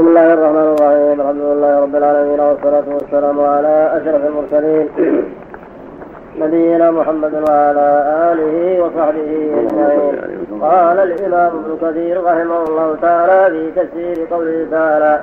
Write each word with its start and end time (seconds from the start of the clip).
بسم 0.00 0.08
الله 0.08 0.32
الرحمن 0.32 0.68
الرحيم 0.74 1.20
الحمد 1.20 1.42
لله 1.50 1.80
رب 1.80 1.96
العالمين 1.96 2.40
والصلاة 2.40 2.84
والسلام 2.94 3.40
على 3.40 3.76
أشرف 3.96 4.22
المرسلين 4.26 4.88
نبينا 6.38 6.90
محمد 6.90 7.34
وعلى 7.48 7.86
آله 8.32 8.82
وصحبه 8.82 9.30
أجمعين 9.60 10.60
قال 10.62 10.98
الإمام 10.98 11.52
ابن 11.60 11.72
كثير 11.82 12.24
رحمه 12.24 12.62
الله 12.68 12.96
تعالى 13.02 13.50
في 13.50 13.80
تفسير 13.80 14.26
قوله 14.30 14.66
تعالى 14.70 15.20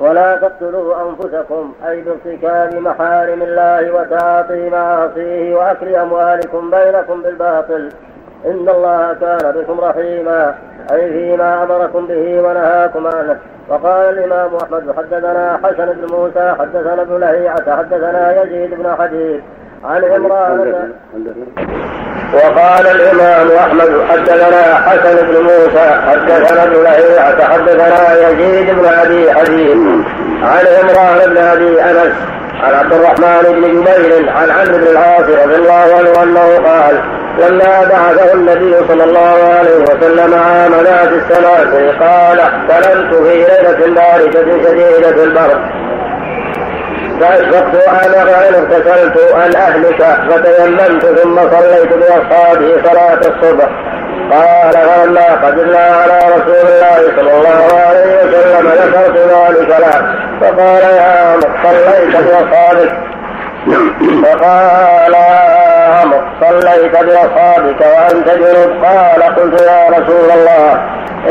ولا 0.00 0.36
تقتلوا 0.36 0.94
أنفسكم 1.08 1.72
أي 1.88 2.02
بارتكاب 2.02 2.74
محارم 2.74 3.42
الله 3.42 3.82
وتعاطي 3.94 4.70
معاصيه 4.70 5.54
وأكل 5.54 5.94
أموالكم 5.96 6.70
بينكم 6.70 7.22
بالباطل 7.22 7.88
إن 8.44 8.68
الله 8.68 9.16
كان 9.20 9.52
بكم 9.52 9.80
رحيما. 9.80 10.54
أي 10.92 11.10
فيما 11.10 11.62
أمركم 11.62 12.06
به 12.06 12.40
ونهاكم 12.40 13.06
عنه. 13.06 13.36
وقال 13.68 14.18
الإمام 14.18 14.50
أحمد 14.56 14.94
حدثنا 14.96 15.60
حسن 15.64 15.86
بن 15.86 16.14
موسى 16.14 16.54
حدثنا 16.58 17.02
ابن 17.02 17.20
لهيعة 17.20 17.76
حدثنا 17.76 18.42
يزيد 18.42 18.74
بن 18.74 18.96
حديث. 18.98 19.40
عن 19.84 20.04
عمران 20.04 20.92
وقال 22.34 22.86
الإمام 22.86 23.50
أحمد 23.50 24.04
حدثنا 24.08 24.74
حسن 24.74 25.26
بن 25.26 25.42
موسى 25.42 25.90
حدثنا 26.06 26.62
ابن 26.62 26.82
لهيعة 26.82 27.44
حدثنا 27.44 28.28
يزيد 28.28 28.70
بن 28.74 28.86
أبي 28.86 29.32
حديث 29.32 29.76
عن 30.42 30.64
عمران 30.66 31.30
بن 31.30 31.38
أبي 31.38 31.82
أنس 31.82 32.14
عن 32.62 32.74
عبد 32.74 32.92
الرحمن 32.92 33.42
بن 33.42 33.62
جبير 33.62 34.30
عن 34.30 34.50
عمرو 34.50 34.78
بن 34.78 34.86
العاص 34.86 35.20
رضي 35.20 35.56
الله 35.56 35.96
عنه 35.98 36.22
أنه 36.22 36.68
قال 36.68 37.00
لما 37.38 37.84
بعثه 37.90 38.34
النبي 38.34 38.76
صلى 38.88 39.04
الله 39.04 39.54
عليه 39.58 39.76
وسلم 39.76 40.34
عام 40.34 40.72
ذات 40.72 41.08
السنة 41.08 41.90
قال 42.00 42.40
احتلمت 42.40 43.14
في 43.14 43.34
ليلة 43.34 43.94
باردة 43.94 44.62
شديدة 44.64 45.24
البرد 45.24 45.60
فأشفقت 47.20 47.88
أنا 47.88 48.24
فإن 48.24 48.54
اغتسلت 48.54 49.16
أن 49.34 49.56
أهلك 49.56 50.02
فتيممت 50.30 51.06
ثم 51.06 51.36
صليت 51.36 51.92
بأصحابي 51.92 52.74
صلاة 52.84 53.18
الصبح. 53.18 53.68
قال 54.30 54.72
فلما 54.72 55.46
قدمنا 55.46 55.78
على 55.78 56.18
رسول 56.18 56.68
الله 56.68 57.16
صلى 57.16 57.32
الله 57.36 57.80
عليه 57.86 58.16
وسلم 58.16 58.68
ذكرت 58.68 59.16
ذلك 59.16 59.68
له. 59.68 60.14
فقال 60.40 60.82
يا 60.82 61.02
عمر 61.02 61.48
صليت 61.64 62.16
بأصحابك. 62.16 62.92
فقال 64.22 65.14
صليت 66.40 66.92
بأصحابك 66.92 67.80
وأنت 67.80 68.28
جنب. 68.28 68.84
قال 68.84 69.22
قلت 69.22 69.60
يا 69.62 69.88
رسول 69.88 70.30
الله 70.30 70.80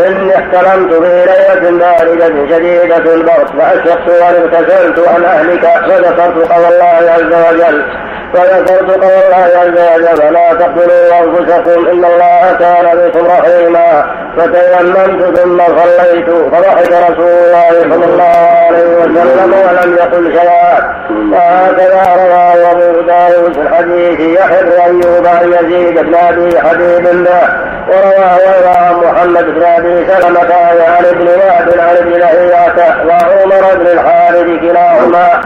إني 0.08 0.36
احتلمت 0.36 0.94
في 0.94 1.26
ليلة 1.26 1.72
باردة 1.72 2.48
شديدة 2.50 3.14
البرد 3.14 3.50
فأشفقت 3.60 4.08
وأن 4.08 4.36
اغتسلت 4.36 5.08
عن 5.08 5.24
أهلك 5.24 5.62
فذكرت 5.62 6.52
قول 6.52 6.66
الله 6.74 7.12
عز 7.12 7.34
وجل. 7.54 7.86
فذكرت 8.34 8.92
قول 8.92 9.04
الله 9.04 9.60
عز 9.62 9.70
وجل 9.70 10.22
فلا 10.22 10.54
تقتلوا 10.54 11.20
أنفسكم 11.24 11.88
إن 11.88 12.06
الله 12.06 12.56
كان 12.60 12.98
بكم 12.98 13.26
رحيما 13.26 14.06
فتيممت 14.38 15.38
ثم 15.38 15.58
صليت 15.60 16.30
فضحك 16.30 16.92
رسول 16.92 17.28
الله 17.28 17.70
صلى 17.82 18.06
الله 18.06 18.38
عليه 18.66 18.98
وسلم 18.98 19.54
ولم 19.54 19.94
يقل 19.94 20.34
شيئا. 20.34 20.96
وهكذا 21.32 22.04
رواه 22.16 22.72
أبو 22.72 23.02
داود 23.02 23.54
في 23.54 23.62
الحديث 23.62 24.20
يحيى 24.20 24.62
بن 24.64 24.72
أيوب 24.72 25.28
عن 25.28 25.54
يزيد 25.54 26.00
بن 26.00 26.16
أبي 26.16 26.60
حبيب 26.60 27.04
به 27.04 27.42
ورواه 27.88 28.38
أيضا 28.38 29.08
محمد 29.08 29.46
بن 29.46 29.64
أبي 29.64 30.06
سلمة 30.08 30.54
عن 30.98 31.06
ابن 31.06 31.28
وهب 31.28 31.80
عن 31.80 31.98
ابن 31.98 32.12
لهيعة 32.12 32.78
وعمر 33.08 33.76
بن 33.76 33.88
الحارث 33.88 34.60
كلاهما. 34.62 35.42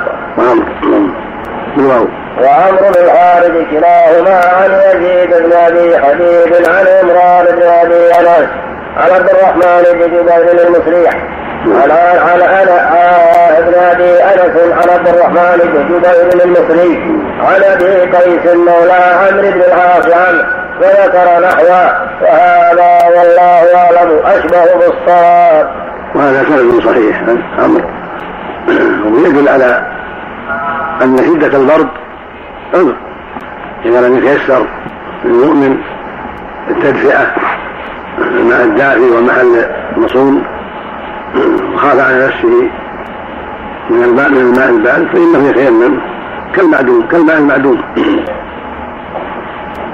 وعمرو 2.38 2.92
بن 2.92 3.04
الحارث 3.04 3.52
كلاهما 3.72 4.42
عن 4.46 4.72
يزيد 4.72 5.30
بن 5.30 5.54
أبي 5.54 5.98
حبيب 5.98 6.54
عن 6.70 6.86
عمران 6.88 7.46
بن 7.46 7.64
أبي 7.64 8.12
أنس 8.12 8.50
عن 8.98 9.12
عبد 9.12 9.30
الرحمن 9.30 9.84
بن 9.94 10.00
جبير 10.00 10.68
المسريح 10.68 11.14
عن 11.66 11.92
عن 11.92 12.42
أنا 12.42 12.90
ابن 13.58 13.74
أبي 13.74 14.24
أنس 14.24 14.74
عن 14.74 14.90
عبد 14.90 15.08
الرحمن 15.08 15.60
بن 15.64 15.88
جبير 15.88 16.46
المصري 16.46 17.22
عن 17.40 17.64
أبي 17.64 18.18
قيس 18.18 18.56
مولى 18.56 18.94
عمرو 18.94 19.52
بن 19.52 19.62
العاص 19.62 20.06
عنه 20.06 20.46
وذكر 20.82 21.40
نحوه. 21.42 22.10
وهذا 22.22 23.00
والله 23.18 23.76
أعلم. 23.76 24.20
أشبه 24.26 24.66
بالصواب. 24.76 25.70
وهذا 26.16 26.44
كلام 26.44 26.82
صحيح 26.82 27.22
عمرو. 27.60 27.84
ويدل 29.14 29.50
على 29.50 29.84
أن 31.02 31.18
شدة 31.18 31.58
البرد 31.58 31.90
عذر 32.74 32.96
إذا 33.86 34.08
لم 34.08 34.18
يتيسر 34.18 34.66
للمؤمن 35.26 35.78
التدفئة 36.70 37.36
الماء 38.22 38.64
الدافي 38.64 39.12
ومحل 39.12 39.66
المصون 39.98 40.44
وخاف 41.74 42.00
على 42.00 42.26
نفسه 42.26 42.70
من 43.90 44.04
الماء 44.04 44.30
من 44.30 44.38
الماء 44.38 44.70
البارد 44.70 45.08
فإنه 45.14 45.48
يتيمم 45.50 46.00
كالمعدوم 46.56 47.08
كالماء 47.08 47.38
المعدوم. 47.38 47.82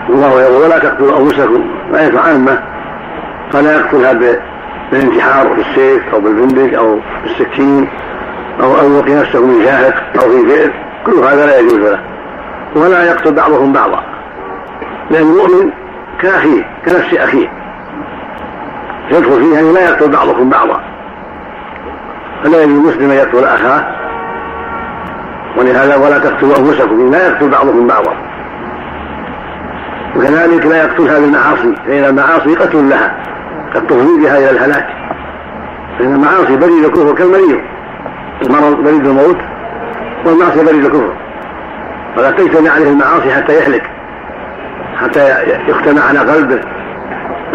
الله 0.09 0.41
يقول 0.41 0.63
ولا 0.63 0.79
تقتلوا 0.79 1.19
أنفسكم. 1.19 1.65
آية 1.95 2.19
عامة. 2.19 2.59
فلا 3.51 3.75
يقتلها 3.75 4.13
بالانتحار 4.91 5.47
بالسيف 5.53 6.13
أو 6.13 6.19
بالبندق 6.19 6.79
أو 6.79 6.99
بالسكين 7.23 7.87
أو 8.63 8.79
ان 8.81 8.95
يلقي 8.95 9.13
نفسه 9.13 9.45
من 9.45 9.65
شاهق 9.65 10.03
أو 10.23 10.29
في 10.29 10.45
بئر 10.45 10.71
كل 11.05 11.13
هذا 11.13 11.45
لا 11.45 11.59
يجوز 11.59 11.73
له. 11.73 12.14
ولا 12.75 13.03
يقتل 13.03 13.33
بعضهم 13.33 13.73
بعضا. 13.73 14.03
لأن 15.11 15.21
المؤمن 15.21 15.71
كأخيه 16.19 16.63
كنفس 16.85 17.13
أخيه. 17.13 17.47
يدخل 19.11 19.43
فيه 19.43 19.59
ان 19.59 19.73
لا 19.73 19.89
يقتل 19.89 20.11
بعضكم 20.11 20.49
بعضا. 20.49 20.79
فلا 22.43 22.63
يجوز 22.63 22.77
المسلم 22.77 23.11
أن 23.11 23.17
يقتل 23.17 23.43
أخاه. 23.43 23.85
ولهذا 25.57 25.95
ولا 25.95 26.19
تقتلوا 26.19 26.57
أنفسكم 26.57 27.11
لا 27.11 27.27
يقتل 27.27 27.49
بعضكم 27.49 27.87
بعضا. 27.87 28.13
وكذلك 30.15 30.65
لا 30.65 30.77
يقتلها 30.77 31.19
بالمعاصي 31.19 31.75
فإن 31.87 32.03
المعاصي 32.05 32.55
قتل 32.55 32.89
لها 32.89 33.15
قد 33.75 33.87
تفضي 33.87 34.23
بها 34.23 34.37
إلى 34.37 34.49
الهلاك. 34.49 34.87
فإن 35.99 36.13
المعاصي 36.13 36.57
بريد 36.57 36.85
الكفر 36.85 37.15
كالمريض. 37.15 37.59
المرض 38.41 38.83
بريد 38.83 39.07
الموت 39.07 39.37
والمعصية 40.25 40.63
بريد 40.63 40.85
الكفر. 40.85 41.13
فلا 42.15 42.31
تجتمع 42.31 42.71
عليه 42.71 42.89
المعاصي 42.89 43.31
حتى 43.31 43.53
يهلك 43.53 43.89
حتى 45.01 45.33
يختمع 45.67 46.01
على 46.01 46.19
قلبه 46.19 46.61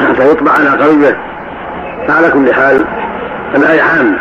حتى 0.09 0.31
يطبع 0.31 0.53
على 0.53 0.69
قلبه. 0.69 1.17
فعلى 2.09 2.31
كل 2.31 2.55
حال 2.55 2.85
الآية 3.57 3.83
عامة 3.83 4.19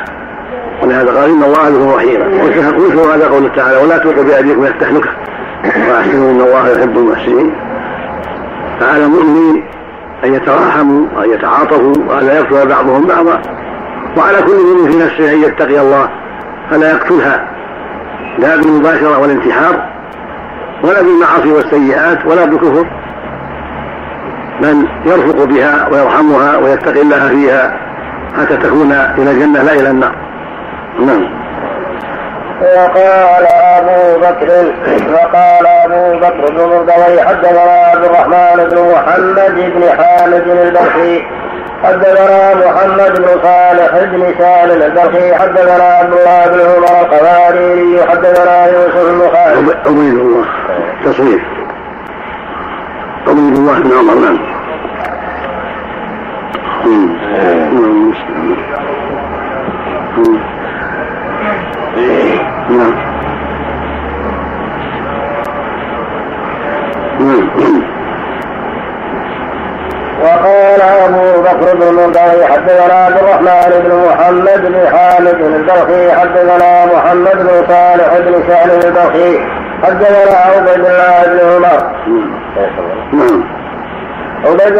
ولهذا 0.83 1.07
قال 1.07 1.29
إن 1.29 1.43
الله 1.43 1.69
بكم 1.69 1.89
رحيما 1.89 2.25
ويشهر 2.25 3.15
هذا 3.15 3.27
قوله 3.27 3.49
تعالى؟ 3.55 3.77
ولا 3.77 3.97
تلقوا 3.97 4.23
بأيديكم 4.23 4.61
إلى 4.61 4.69
التهلكة. 4.69 5.09
وأحسنوا 5.63 6.31
إن 6.31 6.41
الله 6.41 6.69
يحب 6.69 6.97
المحسنين. 6.97 7.55
فعلى 8.79 9.05
المؤمنين 9.05 9.63
أن 10.23 10.33
يتراحموا 10.33 11.07
وأن 11.15 11.29
يتعاطفوا 11.29 11.93
وأن 12.07 12.27
لا 12.27 12.39
يقتل 12.39 12.67
بعضهم 12.67 13.07
بعضا. 13.07 13.41
وعلى 14.17 14.41
كل 14.41 14.55
مؤمن 14.55 14.91
في 14.91 14.97
نفسه 14.97 15.33
أن 15.33 15.43
يتقي 15.43 15.79
الله 15.79 16.09
فلا 16.71 16.91
يقتلها. 16.91 17.47
لا 18.39 18.55
بالمباشرة 18.55 19.19
والانتحار. 19.19 19.88
ولا 20.83 21.01
بالمعاصي 21.01 21.51
والسيئات 21.51 22.25
ولا 22.25 22.45
بالكفر. 22.45 22.85
من 24.61 24.85
يرفق 25.05 25.43
بها 25.43 25.87
ويرحمها 25.91 26.57
ويتقي 26.57 27.01
الله 27.01 27.27
فيها 27.27 27.77
حتى 28.37 28.57
تكون 28.57 28.91
إلى 28.91 29.31
الجنة 29.31 29.63
لا 29.63 29.73
إلى 29.73 29.89
النار. 29.89 30.15
نعم. 30.99 31.39
وقال 32.61 33.47
أبو 33.47 34.19
بكر 34.19 34.73
وقال 35.13 35.67
أبو 35.67 36.19
بكر 36.19 36.51
بن 36.51 36.57
مردوي 36.57 37.21
حدثنا 37.21 37.61
عبد 37.61 38.03
الرحمن 38.03 38.69
بن 38.71 38.91
محمد 38.91 39.55
بن 39.55 39.83
حامد 39.89 40.47
البرخي 40.47 41.25
حدثنا 41.83 42.55
محمد 42.55 43.21
بن 43.21 43.41
صالح 43.43 44.03
بن 44.03 44.33
سالم 44.39 44.81
البرخي 44.81 45.35
حدثنا 45.35 45.83
عبد 45.83 46.13
الله 46.13 46.47
بن 46.47 46.59
عمر 46.59 47.01
القواريري 47.01 48.03
حدثنا 48.09 48.65
يوسف 48.67 49.11
بن 49.11 49.29
خالد. 49.33 49.69
عبيد 49.87 50.13
الله 50.13 50.45
تصريف. 51.05 51.41
عبيد 53.27 53.55
الله 53.55 53.79
بن 53.79 53.91
عمر 53.97 54.15
نعم. 62.69 62.93
نعم. 67.59 67.88
وقال 70.23 70.81
أبو 70.81 71.41
بكر 71.41 71.75
بن 71.75 71.83
المنتهي 71.83 72.45
حدثنا 72.45 72.93
عبد 72.93 73.17
الرحمن 73.17 73.81
بن 73.83 73.95
محمد 73.95 74.61
بن 74.65 74.97
خالد 74.97 75.41
البلخي 75.41 76.11
حدثنا 76.11 76.85
محمد 76.85 77.35
بن 77.35 77.67
صالح 77.67 78.17
بن 78.17 78.43
سهل 78.47 78.71
البلخي 78.71 79.39
حدثنا 79.83 80.37
عبيد 80.37 80.85
الله 80.85 81.23
بن 81.25 81.39
عمر. 81.55 81.83
عبيد 84.45 84.79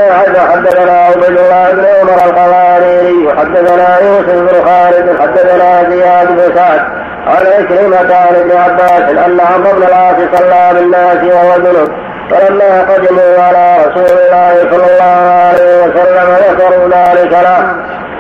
حدثنا 0.52 0.92
عبيد 0.92 1.38
الله 1.38 1.72
بن 1.72 1.86
عمر 2.02 2.26
القواريري 2.26 3.28
وحدثنا 3.28 4.00
يوسف 4.00 4.36
بن 4.36 4.66
خالد 4.66 5.20
حدثنا 5.22 5.90
زياد 5.90 6.28
بن 6.28 6.56
سعد 6.56 6.82
عن 7.28 7.46
عكرمة 7.48 8.16
عن 8.16 8.36
ابن 8.36 8.52
عباس 8.52 9.26
أن 9.26 9.40
عمرو 9.40 9.72
بن 9.72 9.84
العاص 9.84 10.16
صلى 10.36 10.80
بالناس 10.80 11.34
وهو 11.34 11.58
جنب 11.58 12.09
فلما 12.30 12.81
قدموا 12.92 13.34
على 13.40 13.78
رسول 13.86 14.18
الله 14.20 14.54
صلى 14.72 14.88
الله 14.92 15.20
عليه 15.48 15.84
وسلم 15.84 16.28
ذكروا 16.50 16.86
ذلك 16.90 17.31
له. 17.31 17.60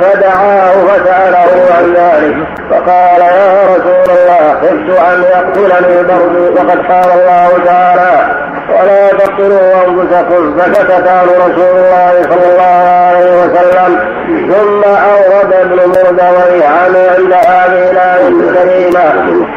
فدعاه 0.01 0.71
فسأله 0.71 1.73
عن 1.77 1.93
ذلك 1.93 2.35
فقال 2.71 3.21
يا 3.21 3.63
رسول 3.65 4.17
الله 4.17 4.53
خفت 4.61 4.99
أن 4.99 5.23
يقتلني 5.23 5.99
البرد 5.99 6.57
وقد 6.57 6.79
قال 6.91 7.11
الله 7.19 7.49
تعالى 7.65 8.49
ولا 8.69 9.07
تقتلوا 9.07 9.73
أنفسكم 9.87 10.57
فسكت 10.59 11.07
عنه 11.07 11.31
رسول 11.47 11.77
الله 11.77 12.21
صلى 12.23 12.51
الله 12.51 12.89
عليه 13.07 13.43
وسلم 13.43 13.99
ثم 14.29 14.83
أورد 14.83 15.53
ابن 15.53 15.75
مردوي 15.75 16.63
عنه 16.63 16.99
عند 17.17 17.33
هذه 17.33 17.91
الآية 17.91 18.27
الكريمة 18.27 19.13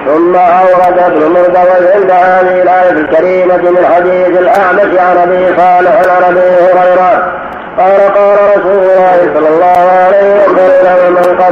ثم 0.06 0.34
أورد 0.36 0.98
ابن 0.98 1.20
مردوي 1.32 1.92
عند 1.94 2.10
هذه 2.10 2.62
الآية 2.62 2.90
الكريمة 2.90 3.56
من 3.56 3.86
حديث 3.94 4.38
الأعمش 4.38 4.98
عن 4.98 5.16
أبي 5.16 5.46
صالح 5.56 5.94
عن 6.16 6.22
أبي 6.24 6.40
هريرة 6.40 7.32
قال 7.78 8.14
قال 8.14 8.36
رسول 8.56 8.78
الله 8.78 9.30
صلى 9.34 9.48
الله 9.48 9.71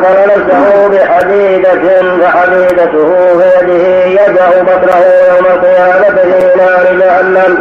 نفسه 0.04 0.88
بحديدة 0.88 2.02
فحديدته 2.20 3.38
في 3.38 3.44
يده 3.46 4.04
يدع 4.06 4.48
بطنه 4.62 5.00
يوم 5.28 5.46
القيامة 5.46 6.16
في 6.22 6.58
نار 6.58 6.84
جهنم. 7.00 7.52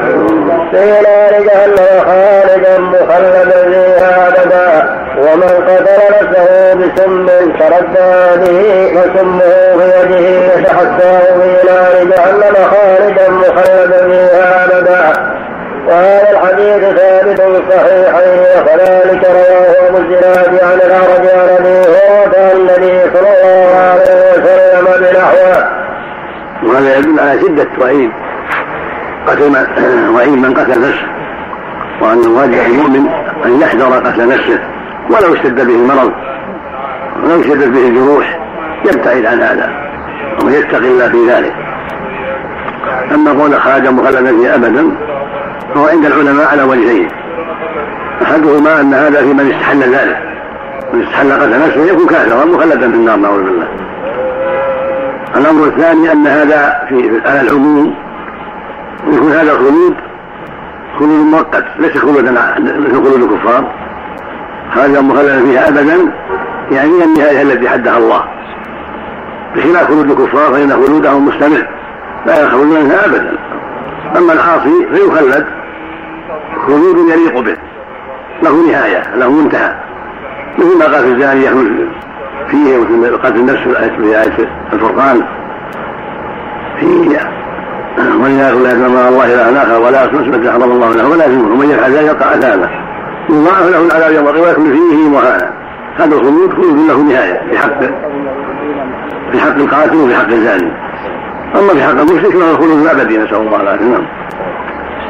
في 0.72 0.86
نار 0.92 1.34
جهنم 1.44 2.06
خالدا 2.06 2.78
مخلدا 2.80 3.70
فيها 3.70 4.28
أبدا. 4.28 4.70
ومن 5.18 5.50
قتل 5.68 6.00
نفسه 6.10 6.74
بسم 6.74 7.28
تردى 7.60 8.12
به 8.42 9.02
فسمه 9.02 9.78
في 9.78 10.14
يده 10.14 10.60
يتحساه 10.60 11.26
في 11.40 11.68
نار 11.68 11.94
جهنم 12.04 12.56
خالدا 12.72 13.30
مخلدا 13.30 14.08
فيها 14.08 14.66
أبدا. 14.66 15.30
وهذا 15.88 16.30
الحديث 16.32 16.98
ثابت 16.98 17.42
في 17.42 17.48
الصحيحين 17.48 18.40
وكذلك 18.40 19.24
رواه 19.30 19.59
على 27.30 27.42
شدة 27.42 27.68
وعيد. 27.82 28.12
قتل 29.28 29.58
وعيد 30.16 30.34
من 30.34 30.54
قتل 30.54 30.82
نفسه. 30.82 31.08
وأن 32.02 32.20
الواجب 32.20 32.54
المؤمن 32.54 33.10
أن 33.46 33.62
يحذر 33.62 33.94
قتل 33.94 34.28
نفسه. 34.28 34.60
ولو 35.10 35.34
اشتد 35.34 35.68
به 35.68 35.76
المرض. 35.76 36.12
ولو 37.24 37.42
اشتدت 37.42 37.68
به 37.68 37.88
الجروح. 37.88 38.40
يبتعد 38.86 39.26
عن 39.26 39.42
هذا. 39.42 39.70
ويتقي 40.46 40.88
الله 40.88 41.10
في 41.10 41.30
ذلك. 41.30 41.54
أما 43.16 43.32
قول 43.32 43.62
خرج 43.62 43.88
مخلدا 43.88 44.38
فيه 44.38 44.56
أبدا. 44.56 44.92
فهو 45.74 45.88
عند 45.88 46.06
العلماء 46.06 46.48
على 46.48 46.64
وجهين. 46.64 47.08
أحدهما 48.22 48.82
أن 48.82 48.94
هذا 48.94 49.22
في 49.22 49.34
من 49.34 49.52
استحل 49.52 49.80
ذلك. 49.80 50.18
من 50.94 51.04
استحل 51.04 51.32
قتل 51.32 51.68
نفسه 51.68 51.86
يكون 51.86 52.08
كافرا 52.08 52.46
مخلدا 52.46 52.92
في 52.92 52.96
النار 52.96 53.16
نعوذ 53.16 53.44
بالله. 53.44 53.68
الأمر 55.36 55.66
الثاني 55.66 56.12
أن 56.12 56.28
هذا 56.28 56.86
في 56.90 57.22
على 57.26 57.42
العموم 57.42 57.96
يكون 59.08 59.32
هذا 59.32 59.52
الخلود 59.52 59.96
خلود 61.00 61.20
مؤقت 61.26 61.66
ليس 61.80 61.98
خلودا 61.98 62.32
مثل 62.60 62.92
خلود 62.92 63.24
الكفار. 63.24 63.72
هذا 64.72 65.02
مخلدا 65.02 65.44
فيها 65.44 65.68
ابدا 65.68 66.12
يعني 66.72 67.04
النهاية 67.04 67.42
التي 67.42 67.70
حدها 67.70 67.98
الله. 67.98 68.24
بخلاف 69.56 69.88
خلود 69.88 70.12
الكفار 70.12 70.54
فإن 70.54 70.70
خلودهم 70.70 71.26
مستمر. 71.26 71.68
لا 72.26 72.44
يخرجون 72.44 72.68
منها 72.68 73.06
ابدا. 73.06 73.38
أما 74.18 74.34
العاصي 74.34 74.88
فيخلد 74.94 75.46
خلود 76.68 77.10
يليق 77.10 77.40
به. 77.40 77.58
له 78.44 78.72
نهاية 78.72 79.16
له 79.16 79.32
منتهى. 79.32 79.76
مثل 80.58 80.78
ما 80.80 80.86
قال 80.86 81.04
في 81.04 81.12
الزاني 81.12 81.46
يخلد 81.46 81.90
فيه 82.52 82.78
مثل 82.78 83.18
قتل 83.18 83.36
النفس 83.36 83.60
في 83.98 84.22
آية 84.22 84.50
الفرقان. 84.74 85.24
فيه. 86.80 87.20
ولذلك 88.22 88.58
لا 88.58 88.72
يسلم 88.72 88.98
الله 88.98 89.26
إلى 89.26 89.62
آخر 89.62 89.82
ولا 89.82 90.06
يصمت 90.06 90.28
ما 90.28 90.52
حرم 90.52 90.72
الله 90.72 90.92
له 90.92 91.10
ولا 91.10 91.26
يسلمه 91.26 91.54
ومن 91.54 91.70
يفعل 91.70 91.92
ذلك 91.92 92.06
يقع 92.06 92.26
عذابه 92.26 92.70
يضاعف 93.30 93.72
له 93.72 93.86
العذاب 93.86 94.12
يوم 94.12 94.28
القيامة 94.28 94.48
ويكون 94.48 94.72
فيه 94.72 95.10
مهانا 95.10 95.52
هذا 95.98 96.16
الخلود. 96.16 96.54
خلود 96.54 96.88
له 96.88 96.98
نهاية. 96.98 97.42
في 97.50 97.58
حق 97.58 97.80
في 99.32 99.40
حق 99.40 99.56
القاتل 99.56 99.96
وفي 99.96 100.16
حق 100.16 100.28
الزاني. 100.28 100.72
أما 101.56 101.74
في 101.74 101.84
حق 101.84 101.90
المشرك 101.90 102.32
فهو 102.32 102.52
الخلود 102.52 102.82
الأبدي. 102.82 103.18
نسأل 103.18 103.36
الله 103.36 103.62
العافية. 103.62 103.86
نعم. 103.86 104.06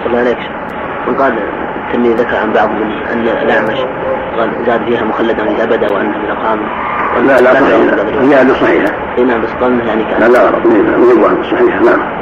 الله 0.06 0.20
عليك 0.20 0.38
وقال 1.08 1.34
الترمذي 1.88 2.14
ذكر 2.14 2.36
عن 2.36 2.54
بعض 2.54 2.70
من 2.70 2.92
أن 3.14 3.28
الأعمش 3.28 3.80
قال 4.38 4.50
زاد 4.66 4.84
فيها 4.86 5.04
مخلدا 5.04 5.44
للأبد 5.44 5.92
وأنه 5.92 6.18
من 6.18 6.30
اقام 6.30 6.60
لا 7.28 7.42
لا 7.42 7.54
صحيحه 7.54 8.28
زياده 8.30 8.54
صحيحة. 8.54 8.92
اي 9.18 9.24
نعم 9.24 9.42
بس 9.42 9.50
قال 9.62 9.88
يعني 9.88 10.04
كان 10.04 10.22
لا 10.22 10.28
لا 10.28 10.42
غلط 10.42 10.66
مو 10.66 11.44
صحيحة 11.44 11.80
نعم 11.80 12.20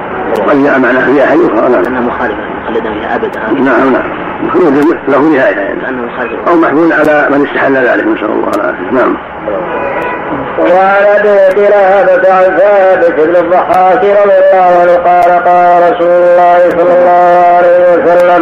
قد 0.47 0.63
جاء 0.63 0.79
معنى 0.79 0.99
فيها 0.99 1.25
حي 1.25 1.35
أخرى 1.35 1.69
نعم 1.69 1.85
انها 1.85 2.01
مخالفة 2.01 2.37
مخلدا 2.63 2.93
فيها 2.93 3.15
أبدا. 3.15 3.39
نعم 3.61 3.93
نعم. 3.93 4.27
مخلود 4.43 4.97
له 5.07 5.19
نهايه 5.21 5.55
يعني. 5.55 5.81
كانه 5.81 6.01
مخالف 6.01 6.47
أو 6.47 6.55
محمول 6.55 6.93
على 6.93 7.27
من 7.31 7.47
استحل 7.47 7.73
ذلك 7.75 8.07
نسال 8.07 8.29
الله 8.29 8.51
العافيه 8.55 8.91
نعم. 8.91 9.17
وعن 10.59 11.03
ابي 11.19 11.61
قلابة 11.61 12.33
عن 12.33 12.57
ثابت 12.57 13.19
بن 13.19 13.35
الضحاك 13.35 13.97
رضي 13.97 14.13
الله 14.13 14.81
عنه 14.81 14.93
قال 14.95 15.43
قال 15.45 15.93
رسول 15.93 16.07
الله 16.07 16.69
صلى 16.69 16.99
الله 16.99 17.55
عليه 17.57 18.03
وسلم 18.03 18.41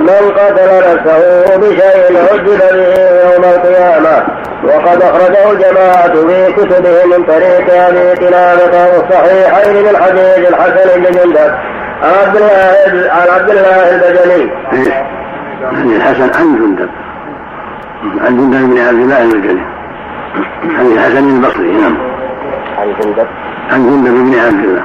من 0.00 0.32
قتل 0.36 0.78
نفسه 0.78 1.56
بشيء 1.56 2.18
عجل 2.32 2.58
به 2.58 3.32
يوم 3.32 3.44
القيامة 3.44 4.26
وقد 4.64 5.02
أخرجه 5.02 5.50
الجماعة 5.50 6.14
في 6.26 6.52
كتبهم 6.52 7.10
من 7.10 7.24
طريق 7.24 7.74
أبي 7.74 8.26
قلابة 8.26 8.86
والصحيحين 8.92 9.82
من 9.84 9.96
حديث 9.96 10.48
الحسن 10.48 11.00
بن 11.00 11.10
جندب. 11.10 11.54
عن 12.02 12.14
عبد 12.24 12.36
الله 12.36 13.10
عن 13.10 13.28
عبد 13.28 13.50
الله 13.50 13.90
البجلي. 13.94 14.52
الحسن 15.96 16.30
عن 16.40 16.56
جندب. 16.56 16.88
عن 18.24 18.36
جندب 18.36 18.74
بن 18.74 18.78
عبد 18.80 18.98
الله 18.98 19.22
البجلي. 19.22 19.62
عن 20.78 20.86
الحسن 20.86 21.36
البصري 21.36 21.72
نعم. 21.72 21.96
عن 22.78 22.94
جندب. 23.00 23.26
عن 23.72 23.86
جندب 23.86 24.14
بن 24.14 24.38
عبد 24.38 24.64
الله. 24.64 24.84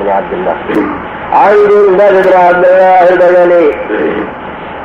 بن 0.00 0.08
عبد 0.08 0.32
الله. 0.32 0.56
عن 1.32 1.54
جندب 1.54 2.22
بن 2.22 2.38
عبد 2.38 2.64
الله 2.64 3.08
البجلي. 3.10 3.74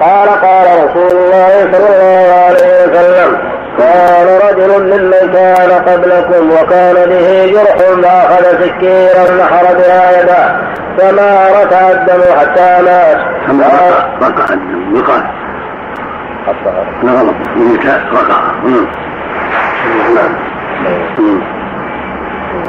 قال 0.02 0.30
قال 0.30 0.68
رسول 0.86 1.12
الله 1.12 1.70
صلى 1.72 1.90
الله 1.90 2.34
عليه 2.46 2.86
وسلم 2.86 3.38
كان 3.78 4.28
رجل 4.50 4.84
ممن 4.84 5.34
كان 5.34 5.72
قبلكم 5.72 6.52
وكان 6.52 6.96
به 7.10 7.52
جرح 7.54 7.78
فأخذ 7.78 8.44
سكينا 8.66 9.44
نحر 9.44 9.74
بها 9.76 10.22
يده 10.22 10.56
فما 10.98 11.48
ركع 11.62 11.90
الدم 11.92 12.22
حتى 12.40 12.82
مات. 12.86 13.18
ركع 14.22 14.54
الدم 14.54 14.96
يقال 14.96 15.24
لا 17.04 17.12
غلط 17.12 17.36
رقع 18.14 18.42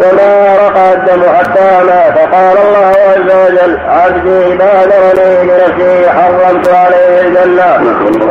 فما 0.00 0.56
رقى 0.56 0.92
الدم 0.92 1.22
حتى 1.36 1.84
مات. 1.86 2.18
فقال 2.18 2.56
الله 2.66 2.92
عز 3.08 3.30
وجل 3.46 3.78
عبدي 3.88 4.56
بادرني 4.56 5.46
بنفسي 5.46 6.10
حرمت 6.10 6.68
عليه 6.68 7.20
الجنة. 7.20 7.70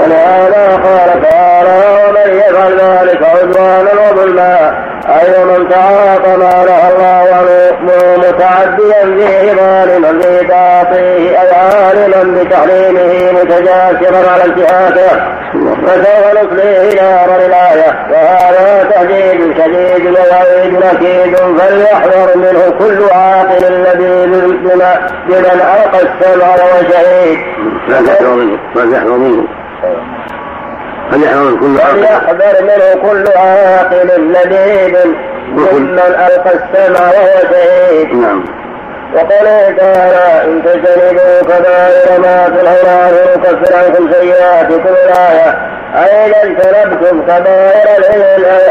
ولهذا 0.02 0.80
قال 0.84 1.22
تعالى 1.30 1.80
ومن 2.08 2.40
يفعل 2.40 2.72
ذلك 2.74 3.24
عدوانا 3.24 3.92
وظلما. 4.12 4.92
أي 5.10 5.46
من 5.46 5.70
تعاطى 5.70 6.38
ما 6.38 6.66
نهى 6.66 6.94
الله 6.94 7.28
عنه 7.36 7.91
فيه 8.62 9.54
ظالما 9.54 10.20
في 10.22 10.48
تعاطيه 10.48 11.42
اي 11.42 11.52
عالما 11.56 12.42
بتحريمه 12.44 13.32
متجاسرا 13.32 14.32
على 14.32 14.46
انتهاكه 14.46 15.42
فسوف 15.86 16.44
نصليه 16.44 17.02
نارا 17.02 17.36
الآية 17.46 18.08
وهذا 18.12 18.90
تهديد 18.92 19.58
شديد 19.58 20.06
ووعيد 20.06 20.84
أكيد 20.84 21.36
فليحذر 21.36 22.38
منه 22.38 22.74
كل 22.80 23.04
عاقل 23.14 23.74
لبيب 23.84 24.32
بمن 25.28 25.62
ألقى 25.62 26.00
السمع 26.02 26.48
وهو 26.48 26.92
شهيد. 26.92 27.40
فليحذر 27.88 28.36
منه 28.36 28.58
فليحذر 28.76 29.18
منه 29.18 29.48
فليحذر 31.12 31.58
كل 31.60 31.78
فليحذر 31.78 32.64
منه 32.64 33.10
كل 33.10 33.24
عاقل 33.38 34.08
لبيب 34.18 35.16
ممن 35.48 36.00
ألقى 36.00 36.54
السمع 36.54 37.08
وهو 37.08 37.40
شهيد. 37.52 38.14
نعم. 38.14 38.44
وقال 39.16 39.76
تعالى 39.78 40.52
إن 40.52 40.64
تجتنبوا 40.64 41.42
كبائر 41.42 42.20
ما 42.22 42.50
تنهون 42.50 43.04
عنه 43.04 43.36
نكفر 43.36 43.76
عنكم 43.76 44.12
سيئاتكم 44.12 44.94
الآية 45.06 45.81
أين 45.96 46.34
اجتنبتم 46.34 47.22
كبائر 47.22 48.00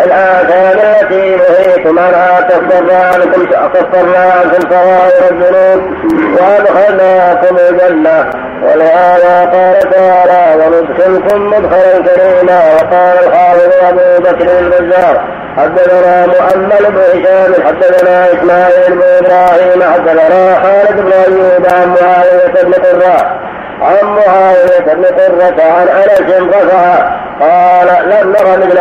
الآثام 0.04 0.78
التي 0.78 1.36
نهيتم 1.36 1.98
عنها 1.98 2.40
كفرنا 2.40 3.04
عنكم 3.14 3.46
كفرنا 3.74 4.18
عنكم 4.18 4.70
صغائر 4.70 5.30
الذنوب 5.30 5.94
وأدخلناكم 6.40 7.56
الجنة. 7.56 8.30
ولهذا 8.62 9.50
قال 9.52 9.90
تعالى 9.90 10.64
وندخلكم 10.64 11.46
مدخلا 11.46 12.02
كريما 12.02 12.74
وقال 12.74 13.18
الحافظ 13.26 13.70
أبو 13.82 14.22
بكر 14.22 14.58
البزار 14.58 15.24
حدثنا 15.56 16.26
مؤمل 16.26 16.92
بن 16.92 16.98
هشام 16.98 17.66
حدثنا 17.66 18.32
إسماعيل 18.32 18.92
بن 18.92 19.02
إبراهيم 19.02 19.82
حدثنا 19.82 20.60
خالد 20.62 21.00
بن 21.00 21.12
أيوب 21.12 21.66
عن 21.72 21.88
معاوية 21.88 22.62
بن 22.62 22.72
قره 22.72 23.49
عن 23.82 24.06
معاويه 24.06 24.94
بن 24.94 25.04
قره 25.04 25.62
عن 25.62 25.88
أنس 25.88 26.54
رفع 26.54 27.10
قال 27.40 27.88
لم 28.08 28.32
نرى 28.32 28.56
مثل 28.56 28.78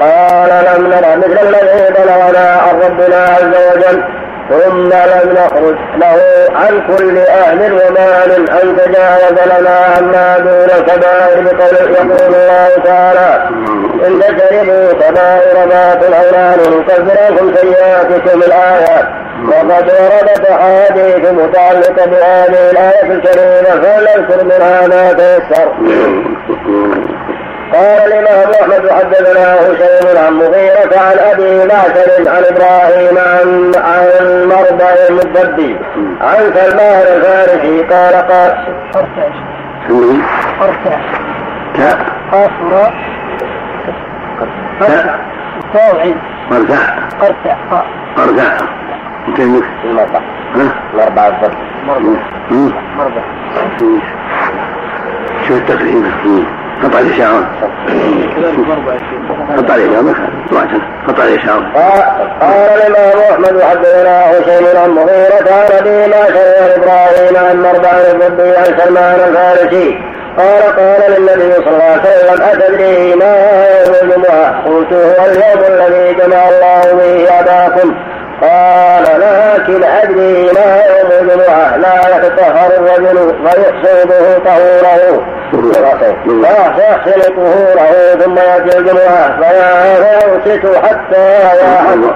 قال 0.00 0.50
لم 0.64 0.86
نرى 0.86 1.16
مثل 1.16 1.38
الذي 1.48 1.90
بلغنا 1.90 2.60
عن 2.62 2.80
ربنا 2.80 3.16
عز 3.16 3.76
وجل. 3.76 4.02
ثم 4.50 4.88
لم 4.88 5.32
نخرج 5.32 5.76
له 5.96 6.16
عن 6.54 6.96
كل 6.96 7.18
أهل 7.18 7.72
ومال. 7.72 8.50
أن 8.50 8.76
تجاوز 8.76 9.32
لنا 9.32 9.76
عما 9.96 10.38
دون 10.38 10.78
الكبائر 10.78 11.42
بقول 11.42 11.94
يقول 11.94 12.34
الله 12.34 12.68
تعالى 12.84 13.48
إن 14.06 14.20
تجربوا 14.20 14.92
كبائر 14.92 15.66
ما 15.66 15.94
تنهون 15.94 16.78
نكفر 16.78 17.18
عنكم 17.28 17.54
سيئاتكم 17.56 18.42
الآيات 18.42 19.06
وقد 19.48 19.90
وردت 20.00 20.46
أحاديث 20.46 21.30
متعلقة 21.30 22.06
بهذه 22.06 22.70
الآية 22.70 23.12
الكريمة 23.12 23.82
فلنذكر 23.82 24.44
منها 24.44 24.86
ما 24.86 25.12
تيسر. 25.12 25.72
قال 27.72 28.12
الإمام 28.12 28.50
أحمد 28.60 28.90
حدثنا 28.90 29.54
هشيم 29.54 30.18
عن 30.26 30.32
مغيرة 30.32 30.98
عن 30.98 31.18
أبي 31.18 31.64
معشر 31.64 32.30
عن 32.30 32.44
إبراهيم 32.44 33.18
عن 33.18 33.72
عن 33.76 34.08
مرضى 34.48 35.08
المدبي 35.08 35.78
عن 36.20 36.52
سلمان 36.54 37.02
الفارسي 37.16 37.82
قال 37.82 38.14
قال. 38.14 38.66
قرتع 40.60 40.98
تاء 41.74 41.98
قاصرة. 42.32 42.92
قرتع 44.80 45.14
تاء 45.72 45.94
وعين 45.94 46.16
قرتع 46.50 46.76
قرتع 47.20 47.56
قرتع 48.16 48.66
انت 49.28 49.40
المرضى. 49.84 50.18
ها؟ 50.54 50.72
الأربعة 50.94 51.28
الضرب. 51.28 51.56
مرضى. 51.86 52.18
مرضى 52.98 53.20
شو 55.48 55.54
التقريب؟ 55.54 56.04
حط 56.82 56.96
عليه 56.96 57.18
شعر 57.18 57.44
حط 59.56 59.70
عليه 59.70 59.86
شعر 59.90 60.80
حط 61.08 61.20
عليه 61.20 61.38
شعر 61.38 61.62
قال 62.40 62.82
الإمام 62.86 63.18
أحمد 63.30 63.62
حدثنا 63.62 64.20
حسين 64.20 64.76
عن 64.76 64.90
مغيرة 64.90 65.48
عن 65.52 65.66
ابي 65.78 66.06
معشر 66.06 66.76
إبراهيم 66.76 67.36
عن 67.36 67.62
مربع 67.62 67.90
الضبي 67.90 68.56
عن 68.56 68.64
سلمان 68.64 69.20
الفارسي. 69.28 69.98
قال 70.38 70.62
قال 70.62 71.00
للنبي 71.10 71.54
صلى 71.54 71.72
الله 71.72 71.84
عليه 71.84 72.02
وسلم 72.02 72.42
أتدري 72.42 73.14
ما 73.14 73.32
يوم 73.86 73.94
الجمعة؟ 74.02 74.64
قلت 74.64 74.92
هو 74.92 75.26
اليوم 75.26 75.64
الذي 75.68 76.14
جمع 76.14 76.48
الله 76.48 76.82
به 76.92 77.40
اباكم 77.40 77.94
قال 78.42 79.02
لكن 79.04 79.84
أدري 79.84 80.50
ما 80.52 80.82
يوم 80.86 81.10
الجمعة 81.30 81.76
لا 81.76 82.16
يتطهر 82.16 82.70
الرجل 82.78 83.34
فيحصل 83.44 84.08
به 84.08 84.38
طهوره 84.44 85.26
فيحصل 86.76 87.34
طهوره 87.36 88.18
ثم 88.24 88.36
يأتي 88.38 88.78
الجمعة 88.78 89.36
فينصت 89.36 90.76
حتى 90.84 91.40
يحصل 91.60 92.14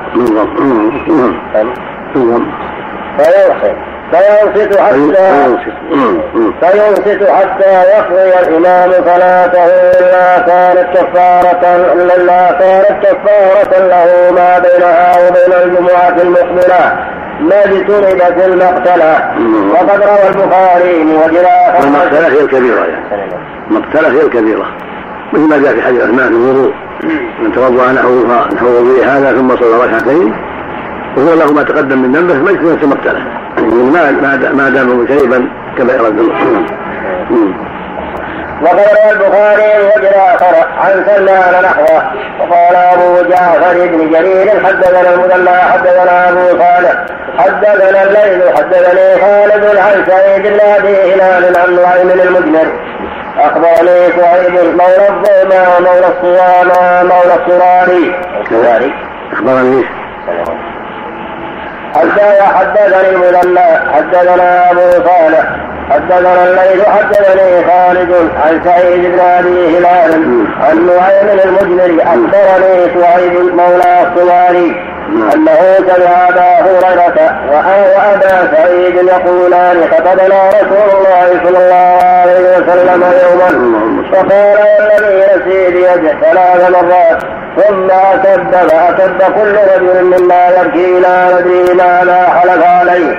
فيحصل 3.19 3.96
فينصت 4.11 4.79
حتى 4.79 5.29
فينصت. 6.61 7.31
حتى 7.31 7.71
يقضي 7.71 8.49
الإمام 8.49 8.91
صلاته 8.93 9.65
إلا 9.65 10.39
كانت 10.39 10.87
كفارة 10.95 11.65
إلا 11.93 12.53
كانت 12.53 13.07
كفارة 13.07 13.73
له 13.79 14.31
ما 14.31 14.59
بينها 14.59 15.29
وبين 15.29 15.53
الجمعة 15.63 16.17
المقبلة. 16.23 16.83
ما 17.41 17.65
اجتنبت 17.65 18.45
المقتلة. 18.45 19.13
وقد 19.73 20.01
روى 20.03 20.29
البخاري 20.29 20.97
وجلاء 21.03 21.81
المقتلة 21.85 22.29
هي 22.29 22.41
الكبيرة 22.41 22.85
يعني. 22.85 23.25
المقتلة 23.71 24.09
هي 24.09 24.21
الكبيرة. 24.23 24.67
مثل 25.33 25.49
ما 25.49 25.59
جاء 25.59 25.75
في 25.75 25.83
حديث 25.83 26.03
عثمان 26.03 26.29
في 26.29 26.35
الوضوء 26.35 26.73
من 27.43 27.53
توضأ 27.53 27.93
نحو 27.93 28.27
نحو 28.55 28.67
وضوء 28.67 29.05
هذا 29.05 29.33
ثم 29.33 29.57
صلى 29.57 29.85
ركعتين. 29.85 30.35
وهو 31.17 31.35
له 31.35 31.53
ما 31.53 31.63
تقدم 31.63 31.99
من 31.99 32.13
ذنبه 32.13 32.35
ما 32.35 32.51
يكون 32.51 32.79
المقتلة. 32.83 33.21
ما 33.93 34.11
ما 34.53 34.69
دام 34.69 35.01
مجتنبا 35.01 35.49
كبائر 35.79 36.07
الذنوب 36.07 36.33
وقال 38.63 38.97
البخاري 39.13 39.85
وجد 39.85 40.15
اخر 40.15 40.55
عن 40.79 41.05
سلمان 41.07 41.63
نحوه. 41.63 42.03
وقال 42.41 42.77
أبو 42.77 43.29
جعفر 43.31 43.87
بن 43.87 44.11
جرير 44.11 44.65
حدثنا 44.65 45.15
المثنى 45.15 45.57
حدثنا 45.73 46.29
أبو 46.29 46.59
صالح 46.59 47.05
حدثنا 47.39 48.03
الليل 48.03 48.57
حدثني 48.57 49.21
خالد 49.21 49.65
عن 49.77 50.05
سعيد 50.07 50.43
بن 50.43 50.61
أبي 50.61 51.15
هلال 51.15 51.57
عن 51.57 51.77
نعيم 51.77 52.11
المجمر 52.21 52.69
أخبرني 53.39 54.13
سعيد 54.21 54.55
مولى 54.55 55.09
الظلمى 55.09 55.65
مولى 55.81 56.07
الصوامى 56.09 57.09
مولى 57.09 57.35
الصراري 57.41 58.15
أخبرني. 59.33 59.85
حتى 61.95 62.43
حدثني 62.43 63.11
المثنى 63.11 63.93
حدثنا 63.95 64.71
أبو 64.71 64.91
صالح 64.91 65.45
حدثنا 65.91 66.45
الليل 66.45 66.87
حدثني 66.87 67.65
خالد 67.65 68.31
عن 68.45 68.61
سعيد 68.65 69.13
بن 69.13 69.21
أبي 69.21 69.79
هلال 69.79 70.13
عن 70.61 70.87
نعيم 70.87 71.41
المجمري 71.45 72.03
أخبرني 72.03 73.01
سعيد 73.01 73.33
مولى 73.55 74.07
الصواري. 74.07 74.96
أنه 75.07 75.77
سمع 75.89 76.29
ابا 76.29 76.61
هريرة 76.61 77.41
وابا 77.53 78.55
سعيد 78.55 78.95
يقولان 78.95 79.77
خطبنا 79.91 80.49
رسول 80.49 80.91
الله 80.97 81.41
صلى 81.45 81.59
الله 81.59 81.99
عليه 82.03 82.41
وسلم 82.41 83.05
يوما 83.23 83.51
فقال 84.13 84.59
والذي 84.59 85.25
نفسي 85.37 85.71
بيده 85.71 86.13
ثلاث 86.21 86.71
مرات 86.71 87.23
ثم 87.57 87.91
أسد 87.91 88.69
فأسد 88.69 89.23
كل 89.23 89.57
رجل 89.75 90.05
مما 90.05 90.49
يبكي 90.49 91.01
لا 91.01 91.41
ندري 91.41 91.75
ماذا 91.75 92.29
حلف 92.29 92.65
عليه. 92.65 93.17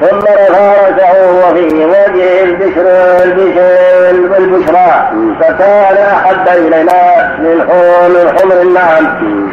ثم 0.00 0.18
رفع 0.18 0.72
رأسه 0.72 1.12
وفي 1.32 1.84
وجهه 1.84 2.42
البشر 2.44 2.86
البشر 3.24 4.36
البشرى 4.38 5.10
فكان 5.40 5.96
أحب 5.96 6.48
إلينا 6.48 7.32
من 7.38 7.68
حمر 7.68 8.34
حمر 8.38 8.62
النعم. 8.62 9.06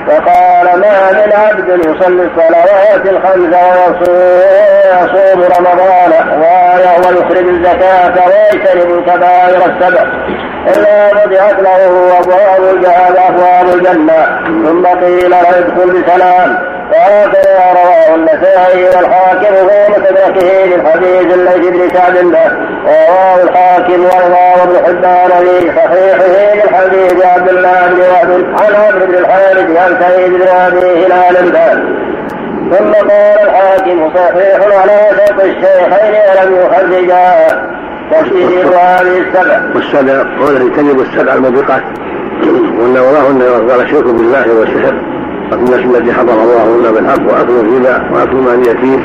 فقال 0.07 0.79
ما 0.79 1.11
من 1.11 1.33
عبد 1.33 1.69
يصلي 1.69 2.23
الصلوات 2.23 3.05
الخمس 3.05 3.53
ويصوم 4.09 5.43
رمضان 5.43 6.11
ويخرج 6.39 7.47
الزكاة 7.47 8.13
ويجتنب 8.27 8.99
الكبائر 8.99 9.61
السبع. 9.65 10.03
إلا 10.67 11.09
فتحت 11.09 11.59
له 11.61 12.19
أبواب 12.19 12.73
الجهاد 12.73 13.17
أبواب 13.17 13.75
الجنة. 13.75 14.39
ثم 14.45 14.85
قيل 14.85 15.33
ادخل 15.33 16.01
بسلام. 16.01 16.75
وهكذا 16.92 17.74
رواه 17.74 18.15
النسائي 18.15 18.86
والحاكم 18.86 19.68
في 19.68 19.92
مستدركه 19.92 20.65
من 20.65 20.88
حديث 20.88 21.34
الليث 21.34 21.70
بن 21.70 21.88
به 21.88 22.51
ورواه 22.86 23.44
الحاكم 23.44 24.04
ورواه 24.04 24.63
ابن 24.63 24.86
حبان 24.86 25.30
في 25.30 25.72
صحيحه 25.75 26.56
من 26.56 26.75
حديث 26.75 27.25
عبد 27.25 27.50
الله 27.50 27.88
بن 27.88 28.00
وهب 28.00 28.46
عن 28.60 28.75
عمرو 28.75 29.06
بن 29.06 29.13
الحارث 29.13 29.77
عن 29.77 29.98
سعيد 30.00 30.34
بن 30.34 30.48
أبي 30.48 31.06
هلال 31.06 31.51
به 31.51 32.06
ثم 32.77 32.92
قال 32.94 33.39
الحاكم 33.42 34.12
صحيح 34.15 34.80
على 34.82 35.10
شرط 35.18 35.39
الشيخين 35.44 36.13
ولم 36.30 36.56
يخرجا. 36.56 37.75
تفسير 38.12 38.68
هذه 38.68 39.18
السبع. 39.18 39.62
والسبع 39.75 40.24
قوله 40.39 40.68
اجتنبوا 40.68 41.04
السبع 41.04 41.34
الموبقات 41.34 41.84
وان 42.80 42.98
وراهن 42.98 43.70
قال 43.72 43.82
الشرك 43.82 44.04
بالله 44.04 44.54
والسحر. 44.60 45.14
وكل 45.51 45.73
التي 45.73 46.13
حضر 46.13 46.43
الله 46.43 46.75
الا 46.79 46.91
بالحق 46.91 47.31
وأكل 47.31 47.51
الربا 47.51 48.11
وأكل 48.13 48.35
مال 48.35 48.53
اليتيم 48.53 49.03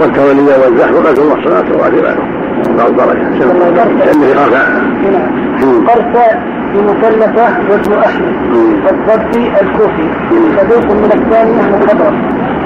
والتولي 0.00 0.40
والزحف 0.40 0.94
وقتل 0.94 1.22
المحصنات 1.22 1.64
وغير 1.70 2.16
الله 2.66 2.86
البركه 2.86 3.28
لأنه 3.98 4.26
قرص 4.26 4.54
قرص 5.88 6.14
بمكلفة 6.74 7.46
وابن 7.70 7.92
أحمد. 7.92 8.34
والضبي 8.84 9.52
الكوفي. 9.62 10.08
صدوق 10.56 10.92
من 10.92 11.10
الثانية 11.14 11.62
مخضرم 11.62 12.16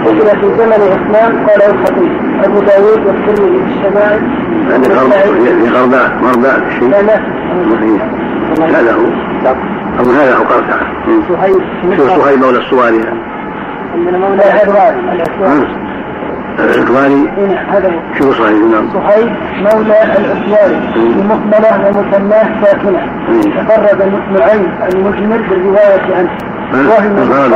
قتل 0.04 0.40
في 0.40 0.46
زمن 0.58 0.72
عثمان 0.72 1.46
قال 1.46 1.62
الخطيب. 1.62 2.12
أبو 2.44 2.60
داود 2.60 3.06
والترمذي 3.06 3.58
في 3.58 3.78
الشمائل 3.78 4.20
في 5.60 5.68
غرباء 5.68 6.18
غرباء 6.24 6.60
شيء. 6.78 6.88
لا 6.88 7.02
لا. 7.02 7.18
هذا 8.78 8.94
أو 9.98 10.04
هذا 10.04 10.36
هو 10.36 10.42
قرصة 10.42 10.80
صهيب 11.28 11.62
شو 11.96 12.08
صهيب 12.08 12.38
مولى 12.38 12.58
الصواري 12.58 13.04
عندنا 13.94 14.18
مولى 14.18 14.42
العدوان 14.44 14.94
العدواني 16.58 17.28
هذا. 17.68 17.88
هو 17.88 18.18
شو 18.18 18.32
صهيب 18.32 18.62
نعم. 18.70 18.88
صهيب 18.92 19.32
مولى 19.58 20.02
العدواني 20.02 21.14
بمقبلة 21.14 21.86
ومثناه 21.86 22.64
ساكنة. 22.64 23.00
تفرد 23.56 24.12
نعيم 24.32 24.72
المجمل 24.92 25.42
بالرواية 25.48 26.16
عنه 26.16 26.30
وهم 26.72 27.16
انفرد. 27.16 27.50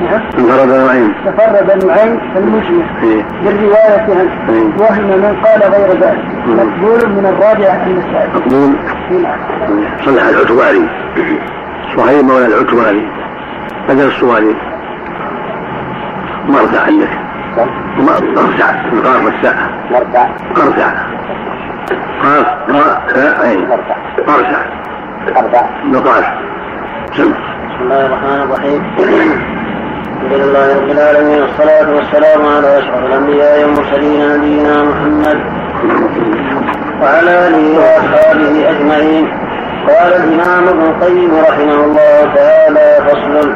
نعم. 0.00 0.22
انفرد 0.38 0.68
نعيم 0.68 1.12
تفرد 1.26 1.84
نعيم 1.86 2.20
المجمل 2.36 2.84
إيه. 3.02 3.24
بالرواية 3.44 4.06
عنه 4.08 4.30
إيه. 4.48 4.64
وهم 4.80 5.04
من 5.04 5.36
قال 5.44 5.72
غير 5.72 5.90
ذلك. 6.00 6.24
مقبول 6.46 7.10
من 7.10 7.26
الرابعة 7.26 7.86
النسائي. 7.86 8.28
مقبول. 8.34 8.76
نعم. 9.22 9.38
صلح 10.04 10.28
العتواري. 10.28 10.88
صهيب 11.96 12.24
مولى 12.24 12.46
العتواري 12.46 13.08
بدل 13.88 14.06
الصواري 14.06 14.56
مرتع 16.48 16.82
عندك. 16.82 17.08
مرتع 17.98 18.70
القاف 18.92 19.24
والساعة 19.24 19.70
مرتع 19.90 20.28
قرتع 20.54 20.92
قاف 22.22 22.46
راء 22.68 23.02
عين 23.40 23.66
قرتع 23.66 23.96
مرتع 25.34 25.62
نقاش. 25.84 26.24
سمع. 27.16 27.36
بسم 27.68 27.80
الله 27.80 28.06
الرحمن 28.06 28.42
الرحيم. 28.42 28.82
الحمد 28.98 30.32
لله 30.32 30.76
رب 30.76 30.90
العالمين 30.90 31.40
والصلاة 31.42 31.94
والسلام 31.94 32.46
على 32.46 32.78
أشرف 32.78 33.04
الأنبياء 33.04 33.64
والمرسلين 33.64 34.36
نبينا 34.36 34.82
محمد 34.82 35.38
وعلى 37.02 37.48
آله 37.48 37.78
وأصحابه 37.78 38.70
أجمعين. 38.70 39.37
قال 39.88 40.12
الإمام 40.12 40.68
ابن 40.68 40.80
القيم 40.80 41.30
رحمه 41.50 41.84
الله 41.84 42.34
تعالى 42.34 43.08
فصل. 43.08 43.54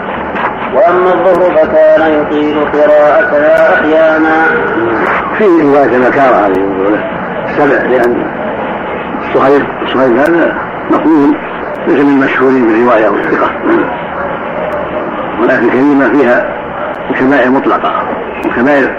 وأما 0.74 1.14
الظهر 1.14 1.50
فكان 1.50 2.20
يطيل 2.20 2.64
قراءتها 2.72 3.74
أحيانا. 3.74 4.46
في 5.38 5.44
رواية 5.44 5.98
نكارة 5.98 6.46
الأولى 6.46 7.04
السبع 7.48 7.82
لأن 7.82 8.24
صهيب 9.34 9.62
صهيب 9.94 10.16
هذا 10.16 10.56
مقبول 10.90 11.36
ليس 11.86 12.04
من 12.04 12.22
المشهورين 12.22 12.66
بالرواية 12.66 13.08
والثقة 13.08 13.50
ولكن 15.40 15.70
كلمة 15.70 16.08
فيها 16.08 16.46
الكبائر 17.10 17.50
مطلقة. 17.50 17.92
الكبائر 18.44 18.90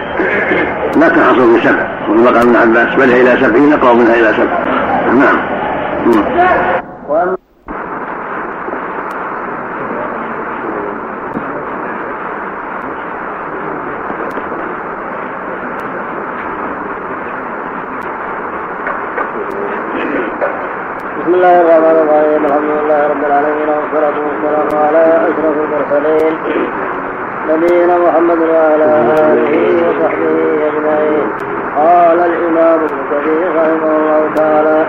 لا 0.96 1.10
تنحصر 1.10 1.56
في 1.56 1.68
سبع. 1.68 1.88
وكما 2.10 2.28
قال 2.28 2.38
ابن 2.38 2.56
عباس 2.56 2.96
بل 2.96 3.12
إلى 3.12 3.46
سبعين 3.46 3.74
أقرب 3.74 3.98
منها 3.98 4.14
إلى 4.14 4.34
سبع. 4.34 4.60
نعم. 5.14 5.38
بسم 21.20 21.34
الله 21.34 21.62
الرحمن 21.62 21.98
الرحيم 22.04 22.46
الحمد 22.46 22.70
لله 22.78 23.08
رب 23.08 23.24
العالمين 23.26 23.70
والصلاة 23.70 24.18
والسلام 24.28 24.68
على 24.86 25.04
أشرف 25.28 25.56
المرسلين 25.66 26.34
نبينا 27.50 27.98
محمد 27.98 28.38
وعلى 28.38 28.86
آله 29.30 29.54
وصحبه 29.88 30.68
أجمعين 30.70 31.28
قال 31.78 32.20
الإمام 32.20 32.80
ابن 32.80 32.98
كثير 33.12 33.48
رحمه 33.56 33.92
الله 33.98 34.22
تعالى 34.36 34.86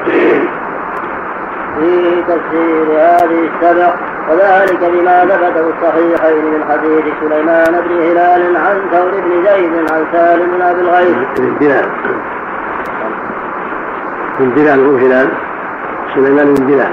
في 1.81 2.23
تفسير 2.29 2.87
هذه 2.93 3.49
السبع 3.49 3.95
وذلك 4.31 4.81
بما 4.81 5.25
ثبت 5.25 5.59
في 5.59 5.71
الصحيحين 5.75 6.45
من 6.45 6.65
حديث 6.71 7.05
سليمان 7.21 7.73
بن 7.89 7.95
هلال 8.03 8.57
عن 8.57 8.77
ثور 8.93 9.11
بن 9.11 9.45
زيد 9.47 9.75
عن 9.93 10.03
سالم 10.13 10.51
بن 10.57 10.63
أبي 10.63 10.81
الغيث. 10.81 11.17
من 11.41 11.55
بلال 11.61 11.87
من 14.41 14.51
بلال 14.51 14.85
مو 14.85 14.97
هلال. 14.97 15.29
سليمان 16.15 16.47
من 16.47 16.55
بلال 16.55 16.93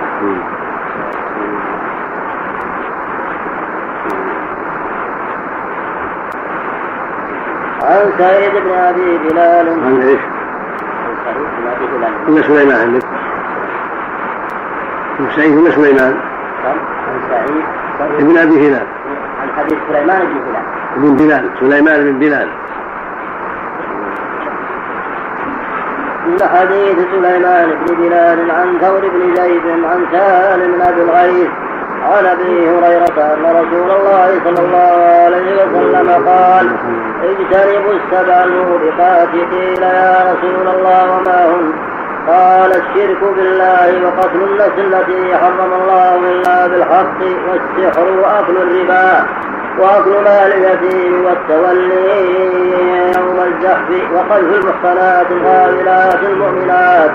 عن 7.84 8.12
سعيد 8.17 8.52
بن 8.52 8.72
أبي 8.72 9.17
بلال 9.17 9.70
عن 9.70 10.02
إيش؟ 10.02 10.20
عن 11.06 11.15
سعيد 11.26 11.38
بن 11.58 11.67
أبي 11.67 11.86
هلال. 11.98 12.13
إن 12.28 12.44
سليمان 12.44 13.01
ابن 15.21 15.29
سعيد 15.36 15.55
بن 15.55 15.71
سليمان 15.71 16.15
عن 16.65 17.19
سعيد 17.29 17.63
ابن 18.19 18.38
أبي 18.38 18.67
هلال. 18.67 18.88
عن 19.41 19.49
حديث 19.57 19.77
سليمان 19.89 20.21
بن 20.25 20.38
هلال. 20.47 20.63
بن 20.97 21.15
بلال 21.15 21.49
سليمان 21.60 22.12
بن 22.12 22.19
بلال. 22.19 22.49
حديث 26.41 26.97
سليمان 27.12 27.69
بن 27.69 27.95
بلال 27.95 28.51
عن 28.51 28.77
ثور 28.81 28.99
بن 28.99 29.36
زيد 29.36 29.65
عن 29.65 30.05
سالم 30.12 30.73
بن 30.73 30.81
أبي 30.81 31.01
الغيث 31.01 31.49
عن 32.03 32.25
أبي 32.25 32.69
هريرة 32.69 33.34
أن 33.34 33.43
رسول 33.45 33.91
الله 33.91 34.39
صلى 34.43 34.65
الله 34.65 35.23
عليه 35.25 35.63
وسلم 35.63 36.27
قال 36.27 36.75
اجتنبوا 37.23 37.93
السبع 37.93 38.43
الموبقات 38.43 39.29
قيل 39.29 39.84
يا 39.84 40.34
رسول 40.34 40.67
الله 40.75 41.17
وما 41.17 41.45
هن؟ 41.45 41.73
قال 42.32 42.72
الشرك 42.72 43.24
بالله 43.36 44.06
وقتل 44.06 44.41
النفس 44.44 44.78
التي 44.78 45.38
حرم 45.38 45.74
الله 45.82 46.15
إلا 46.15 46.67
بالحق 46.67 47.20
والسحر 47.22 48.08
وأكل 48.22 48.58
الربا 48.58 49.26
وأكل 49.80 50.12
مال 50.12 50.54
اليتيم 50.54 51.26
والتولي 51.26 52.32
يوم 53.17 53.39
الزحف 53.48 53.89
وقذف 54.13 54.65
المحصنات 54.65 55.32
الغافلات 55.32 56.24
المؤمنات. 56.24 57.12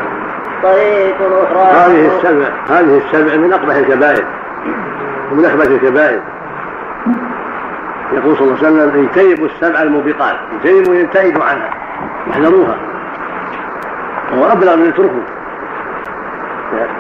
طريق 0.62 1.16
أخرى. 1.20 1.62
هذه 1.62 2.16
السبع 2.16 2.46
هذه 2.68 3.02
السبع 3.06 3.36
من 3.36 3.52
أقبح 3.52 3.74
الكبائر. 3.74 4.24
ومن 5.32 5.44
اخبث 5.44 5.66
الكبائر. 5.66 6.20
يقول 8.12 8.36
صلى 8.36 8.48
الله 8.48 8.58
عليه 8.58 8.68
وسلم 8.68 9.08
اجتنبوا 9.08 9.46
السبع 9.46 9.82
الموبقات. 9.82 10.36
اجتنبوا 10.52 10.94
يبتعدوا 10.94 11.44
عنها. 11.44 11.70
واحذروها 12.28 12.76
وهو 14.32 14.52
ابلغ 14.52 14.76
من 14.76 14.88
اتركوا 14.88 15.22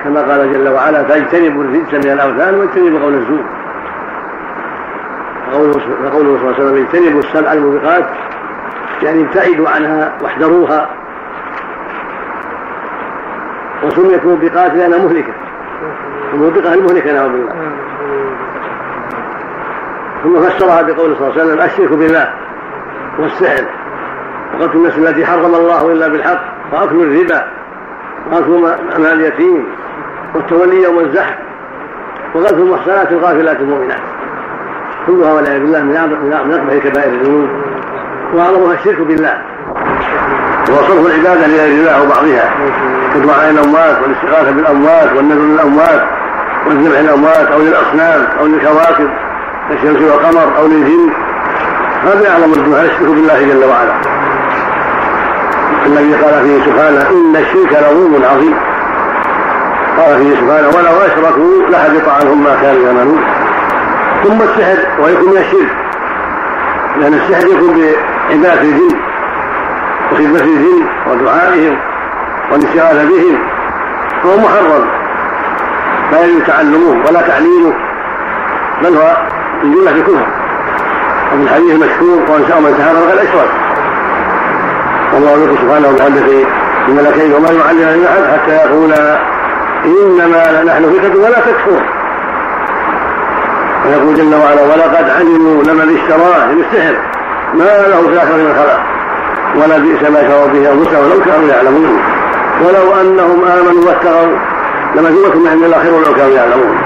كما 0.04 0.20
قال 0.20 0.52
جل 0.52 0.68
وعلا 0.68 1.04
فاجتنبوا 1.04 1.64
الرجس 1.64 1.94
من 1.94 2.12
الأوثان 2.12 2.54
واجتنبوا 2.54 3.00
قول 3.00 3.14
الزور. 3.14 3.44
فقوله 5.52 6.38
صلى 6.38 6.50
الله 6.50 6.54
عليه 6.54 6.64
وسلم 6.64 6.86
اجتنبوا 6.86 7.20
السبع 7.20 7.52
الموبقات 7.52 8.06
يعني 9.02 9.22
ابتعدوا 9.22 9.68
عنها 9.68 10.12
واحذروها. 10.22 10.88
وسميت 13.84 14.24
موبقات 14.24 14.74
لأنها 14.74 14.98
مهلكة. 14.98 15.32
الموبقة 16.34 16.74
المهلكة 16.74 17.12
نعوذ 17.12 17.32
بالله. 17.32 17.54
ثم 20.24 20.40
فسرها 20.40 20.82
بقوله 20.82 21.14
صلى 21.14 21.28
الله 21.28 21.40
عليه 21.40 21.44
وسلم 21.44 21.60
الشرك 21.60 21.90
بالله 21.90 22.30
والسحر. 23.18 23.64
وقتل 24.54 24.76
النفس 24.76 24.98
التي 24.98 25.26
حرم 25.26 25.54
الله 25.54 25.92
إلا 25.92 26.08
بالحق 26.08 26.55
وأكل 26.72 27.02
الربا 27.02 27.46
وأكل 28.32 28.60
مال 28.98 29.06
اليتيم 29.06 29.64
والتولي 30.34 30.82
يوم 30.82 30.98
الزحف 30.98 31.34
وقتل 32.34 32.54
المحصنات 32.54 33.12
الغافلات 33.12 33.60
المؤمنات. 33.60 34.00
كلها 35.06 35.32
والعياذ 35.32 35.60
بالله 35.60 35.82
من 35.82 36.52
اقبح 36.52 36.88
كبائر 36.88 37.12
الذنوب. 37.12 37.48
وأعظمها 38.34 38.74
الشرك 38.74 39.00
بالله. 39.00 39.42
وصرف 40.62 41.06
العبادة 41.06 41.46
لغير 41.46 41.80
الله 41.80 42.02
وبعضها. 42.02 42.50
كدعاء 43.14 43.50
الأموات 43.50 43.96
والاستغاثة 44.02 44.50
بالأموات 44.50 45.12
والنذر 45.16 45.42
للأموات 45.42 46.02
والذبح 46.66 46.98
للأموات 46.98 47.46
أو 47.52 47.58
للأصنام 47.58 48.26
أو 48.40 48.46
للكواكب 48.46 49.10
كالشمس 49.68 50.02
والقمر 50.02 50.58
أو 50.58 50.66
للجن. 50.66 51.10
هذا 52.02 52.30
أعظم 52.30 52.52
الذنوب 52.52 52.74
هذا 52.74 52.84
الشرك 52.84 53.08
بالله 53.08 53.40
جل 53.40 53.64
وعلا. 53.64 53.94
الذي 55.86 56.14
قال 56.14 56.42
فيه 56.44 56.64
سبحانه 56.64 57.10
إن 57.10 57.36
الشرك 57.36 57.72
لظلم 57.72 58.24
عظيم. 58.24 58.54
قال 59.98 60.18
فيه 60.18 60.34
سبحانه 60.34 60.68
ولو 60.68 61.00
اشركوا 61.06 61.68
لحبط 61.70 62.08
عنهم 62.08 62.44
ما 62.44 62.56
كانوا 62.62 62.86
يعملون. 62.86 63.24
ثم 64.24 64.42
السحر 64.42 64.78
ويكون 65.02 65.30
من 65.30 65.36
الشرك. 65.36 65.76
لأن 67.00 67.14
السحر 67.14 67.46
يكون 67.46 67.74
بعبادة 67.74 68.62
الجن 68.62 68.96
وخدمة 70.12 70.40
الجن 70.40 70.86
ودعائهم 71.10 71.78
والاستغاثه 72.52 73.04
بهم. 73.04 73.38
فهو 74.22 74.36
محرم. 74.36 74.86
لا 76.12 76.24
يجوز 76.24 76.42
تعلمه 76.46 77.04
ولا 77.08 77.20
تعليمه 77.20 77.72
بل 78.82 78.96
هو 78.96 79.16
من 79.62 79.74
جمله 79.74 79.90
الكفر 79.90 80.26
وفي 81.32 81.42
الحديث 81.42 81.70
المشهور 81.70 82.30
وان 82.30 82.44
شاء 82.48 82.60
من 82.60 82.74
سهر 82.78 82.94
فقد 82.94 83.18
اشرك 83.18 83.65
والله 85.16 85.30
يقول 85.30 85.58
سبحانه 85.58 85.88
وتعالى 85.88 86.20
في 86.20 86.44
الملكين 86.88 87.32
وما 87.32 87.48
يعلم 87.48 87.98
من 87.98 88.06
أحد 88.06 88.38
حتى 88.38 88.52
يقولا 88.52 89.18
إنما 89.84 90.62
نحن 90.62 90.82
فتنة 90.82 91.24
ولا 91.24 91.40
تكفر. 91.40 91.82
ويقول 93.86 94.14
جل 94.14 94.34
وعلا 94.34 94.62
ولقد 94.62 95.10
علموا 95.10 95.62
لمن 95.62 95.98
اشتراه 95.98 96.46
بالسحر 96.46 96.96
ما 97.54 97.88
له 97.88 98.02
في 98.02 98.12
الآخرة 98.12 98.36
من 98.36 98.54
خلاق. 98.54 98.82
ولا 99.56 99.78
بئس 99.78 100.10
ما 100.10 100.28
شروا 100.28 100.46
به 100.46 100.72
أنفسهم 100.72 101.10
لو 101.10 101.20
كانوا 101.24 101.48
يعلمون. 101.48 101.98
ولو 102.64 103.00
أنهم 103.00 103.44
آمنوا 103.44 103.84
واتقوا 103.86 104.38
لمثوبة 104.94 105.38
من 105.38 105.48
عند 105.48 105.62
الله 105.62 105.78
خير 105.78 105.92
لو 105.92 106.14
كانوا 106.14 106.36
يعلمون. 106.36 106.78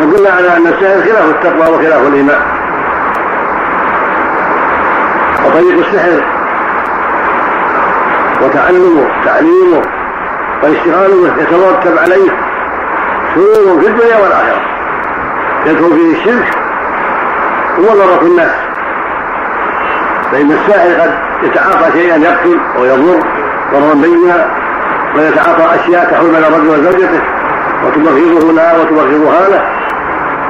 فدل 0.00 0.26
على 0.26 0.56
أن 0.56 0.66
السحر 0.66 1.02
خلاف 1.02 1.28
التقوى 1.28 1.74
وخلاف 1.74 2.08
الإيمان. 2.08 2.42
وطريق 5.46 5.86
السحر 5.86 6.39
وتعلمه 8.42 9.08
تعليمه 9.24 9.82
والاشتغال 10.62 11.10
به 11.10 11.42
يترتب 11.42 11.98
عليه 11.98 12.30
شرور 13.34 13.80
في 13.80 13.86
الدنيا 13.86 14.16
والآخرة. 14.16 14.60
يدخل 15.66 15.96
فيه 15.96 16.12
الشرك 16.12 16.58
وضرة 17.78 18.22
الناس. 18.22 18.50
فإن 20.32 20.52
الساحر 20.52 21.00
قد 21.00 21.12
يتعاطى 21.42 21.92
شيئا 21.92 22.16
يقتل 22.16 22.60
ويضر 22.78 23.20
ضررا 23.72 23.94
بينا 23.94 24.46
ويتعاطى 25.16 25.80
أشياء 25.80 26.10
تحول 26.10 26.30
بين 26.30 26.44
الرجل 26.44 26.68
وزوجته 26.68 27.20
وتبغضه 27.86 28.52
لها 28.52 28.78
وتبغضها 28.78 29.48
له 29.48 29.62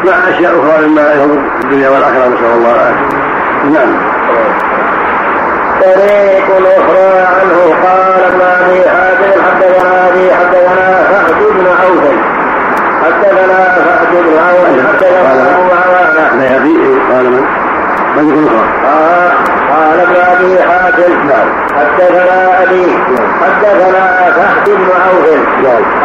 مع 0.05 0.29
أشياء 0.29 0.53
أخرى 0.53 0.87
مما 0.87 1.15
يضر 1.15 1.39
في 1.59 1.65
الدنيا 1.65 1.89
والآخرة 1.89 2.29
نسأل 2.29 2.53
الله 2.57 2.75
العافية. 2.75 3.07
نعم. 3.73 3.95
طريق 5.81 6.47
أخرى 6.79 7.11
عنه 7.35 7.59
قال 7.85 8.25
ابن 8.25 8.41
أبي 8.41 8.89
حاتم 8.91 9.43
حدثنا 9.43 10.09
أبي 10.09 10.35
حدثنا 10.35 11.03
فهد 11.11 11.41
بن 11.55 11.67
عوف. 11.67 12.05
حدثنا 13.03 13.65
فهد 13.75 14.13
بن 14.25 14.39
عوف. 14.39 14.67
حدثنا 14.89 15.33
أبو 15.57 15.73
عوانة. 15.73 16.29
قال 17.11 17.31
من؟ 17.31 17.45
من 18.17 18.29
يكون 18.29 18.47
قال 18.85 19.31
قال 19.71 20.01
ابن 20.01 20.17
أبي 20.17 20.63
حاتم. 20.63 21.13
حدثنا 21.77 22.63
أبي 22.63 22.99
حدثنا 23.43 24.31
فهد 24.37 24.67
بن 24.67 24.89
عوف. 25.07 25.27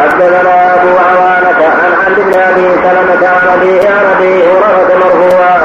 حدثنا 0.00 0.74
أبو 0.74 0.88
عوانة 0.98 1.60
عن 1.82 1.92
عبد 2.06 2.18
بن 2.20 2.40
أبي 2.40 2.68
سلمة 2.84 3.28
عن 3.28 3.48
أبي 3.48 3.80
هريرة 3.80 4.88
مرفوعا 5.04 5.58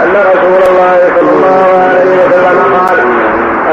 أن 0.00 0.14
رسول 0.32 0.62
الله 0.70 0.98
صلى 1.16 1.30
الله 1.30 1.88
عليه 1.88 2.24
وسلم 2.24 2.74
قال 2.76 2.98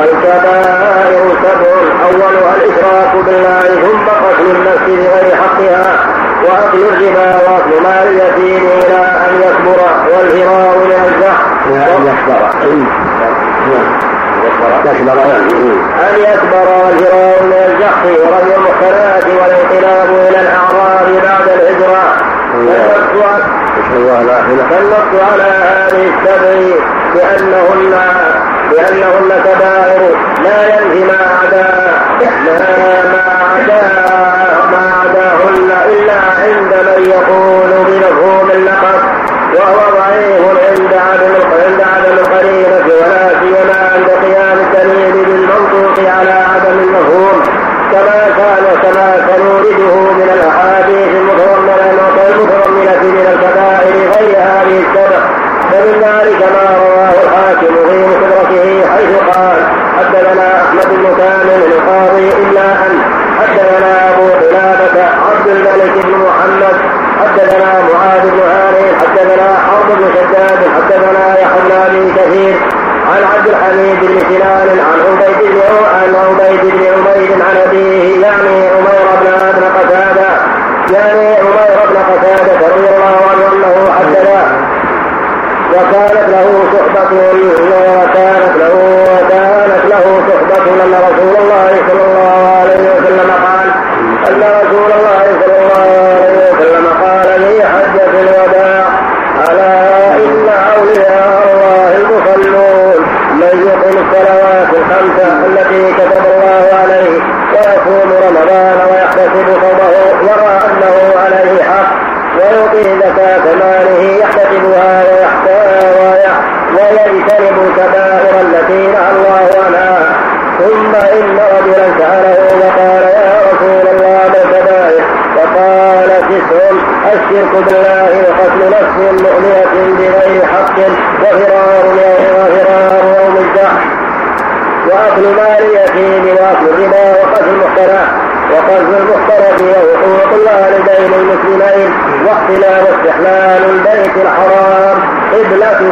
الكبائر 0.03 1.23
سبع 1.43 1.71
اولها 2.05 2.55
الاشراك 2.55 3.15
بالله 3.25 3.61
ثم 3.61 4.07
قتل 4.25 4.45
النفس 4.55 4.85
بغير 4.87 5.35
حقها 5.35 5.99
وأكل 6.43 6.83
الربا 6.83 7.35
وأكل 7.35 7.83
مال 7.83 8.07
اليتيم 8.07 8.63
إلى 8.67 8.97
أن 9.25 9.33
يكبر 9.41 9.79
والفرار 10.11 10.77
من 10.77 10.91
الزحف 10.91 11.67
ان 11.87 12.07
يكبر. 12.07 12.49
أن 16.09 16.15
يكبر 16.19 16.67
والفرار 16.83 17.43
من 17.43 17.53
الزحف 17.67 18.05
ورمي 18.05 18.55
المحصنات 18.55 19.25
والانقلاب 19.25 20.09
إلى 20.29 20.39
الأعراب 20.41 21.07
بعد 21.23 21.47
الهجرة. 21.49 22.03
فالنص 24.69 25.21
على 25.31 25.43
هذه 25.43 26.09
السبع 26.13 26.75
بأنهن 27.13 27.93
لأنهن 28.71 29.29
كبائر 29.43 30.15
لا 30.43 30.67
ينفي 30.67 31.03
ما 31.03 31.17
عدا 31.41 31.67
ما 32.43 33.23
عدا 33.53 33.81
ما 34.71 34.83
عداهن 35.01 35.71
إلا 35.89 36.13
عند 36.13 36.73
من 36.73 37.05
يقول 37.09 37.69
بمفهوم 37.87 38.51
اللقب 38.51 38.99
وهو 39.55 39.97
ضعيف 39.97 40.41
عند 40.69 40.93
عدم 40.93 41.33
عند 41.65 41.81
عدم 41.81 42.17
القرينة 42.17 42.85
ولا 43.01 43.29
سيما 43.39 43.89
عند 43.93 44.09
قيام 44.09 44.57
الدليل 44.59 45.25
بالمنطوق 45.25 45.99
على 46.09 46.38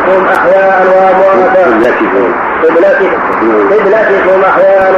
قبلتكم 0.07 0.27
أحياء 0.27 0.85
وأمواتا. 0.87 1.63
قبلتكم 2.63 3.11
قبلتكم 3.71 4.41
أحياء 4.49 4.91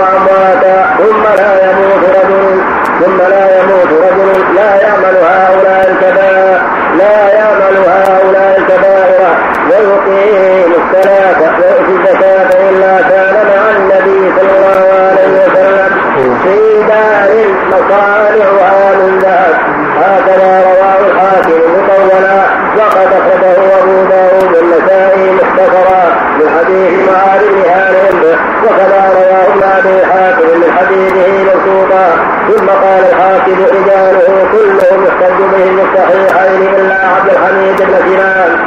وأمواتا. 0.00 0.96
ثم 0.98 1.22
لا 1.22 1.70
يموت 1.70 2.04
رجل 2.04 2.60
ثم 3.00 3.16
لا 3.18 3.60
يموت 3.60 3.90
رجل 4.04 4.54
لا 4.56 4.80
يعمل 4.82 5.16
هؤلاء 5.16 5.90
الكبائر 5.90 6.60
لا 6.98 7.34
يعمل 7.34 7.76
هؤلاء 7.86 8.58
الكبائر 8.58 9.36
ويقيم 9.70 10.72
الصلاة 10.72 11.40
ويؤتي 11.40 11.92
الزكاة 11.92 12.68
إلا 12.70 13.02
كان 13.02 13.34
مع 13.50 13.62
النبي 13.76 14.32
صلى 14.40 14.52
الله 14.58 14.86
عليه 15.08 15.32
وسلم 15.42 15.90
في 16.42 16.82
دار 16.88 17.30
مصانعها 17.68 18.94
من 18.96 19.18
ذهب 19.18 19.54
هكذا 19.96 20.64
رواه 20.70 21.00
الحاكم 21.06 21.60
مطولا 21.76 22.40
وقد 22.78 23.12
اخرجه 23.12 23.78
ابو 23.82 24.04
داود 24.10 24.56
النسائي 24.62 25.32
مختصرا 25.32 26.04
من 26.38 26.48
حديث 26.58 27.08
معاذ 27.08 27.40
بن 27.52 27.70
هانئ 27.70 28.36
وكذا 28.64 29.10
رواه 29.14 29.46
ابن 29.46 29.62
ابي 29.62 30.06
حاتم 30.06 30.60
من 30.60 30.72
حديثه 30.78 31.44
موثوقا 31.44 32.06
ثم 32.48 32.68
قال 32.68 33.04
الحاكم 33.10 33.64
رجاله 33.64 34.30
حبان 38.20 38.58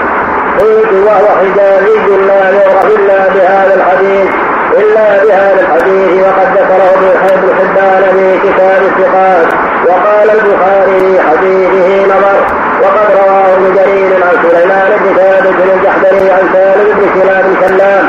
قلت 0.60 0.94
وهو 0.94 1.28
حجازي 1.40 2.18
لا 2.28 2.50
يعرف 2.50 2.86
إلا 2.86 3.28
بهذا 3.28 3.74
الحديث 3.76 4.30
إلا 4.78 5.24
بهذا 5.24 5.62
الحديث 5.62 6.24
وقد 6.24 6.48
ذكره 6.58 6.94
ابن 7.34 7.50
حبان 7.60 8.04
في 8.18 8.38
كتاب 8.48 8.82
الثقات. 8.82 9.48
وقال 9.88 10.30
البخاري 10.30 11.00
في 11.00 11.22
حديثه 11.22 12.06
نظر 12.06 12.40
وقد 12.84 13.08
رواه 13.18 13.56
ابن 13.56 13.76
جرير 13.76 14.24
عن 14.24 14.50
سليمان 14.50 14.92
بن 15.00 15.16
ثابت 15.16 15.56
الجحدري 15.74 16.32
عن 16.32 16.50
سالم 16.54 16.88
بن 16.98 17.22
سلام 17.22 17.56
سلام 17.68 18.06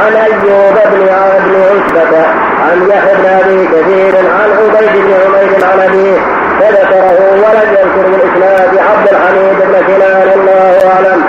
عن 0.00 0.16
أيوب 0.16 0.74
بن 0.92 1.06
بن 1.44 1.62
عتبة 1.62 2.26
عن 2.66 2.88
يحيى 2.90 3.14
بن 3.14 3.26
أبي 3.26 3.66
كثير 3.66 4.16
عن 4.16 4.50
عبيد 4.58 5.02
بن 5.04 5.12
عمير 5.12 5.64
عن 5.64 5.80
أبيه 5.80 6.45
فذكره 6.66 7.30
ولم 7.32 7.68
يذكر 7.72 8.10
بالإسناد 8.10 8.78
عبد 8.78 9.08
الحميد 9.12 9.58
بن 9.58 9.86
سنان 9.86 10.28
الله 10.38 10.78
أعلم. 10.92 11.22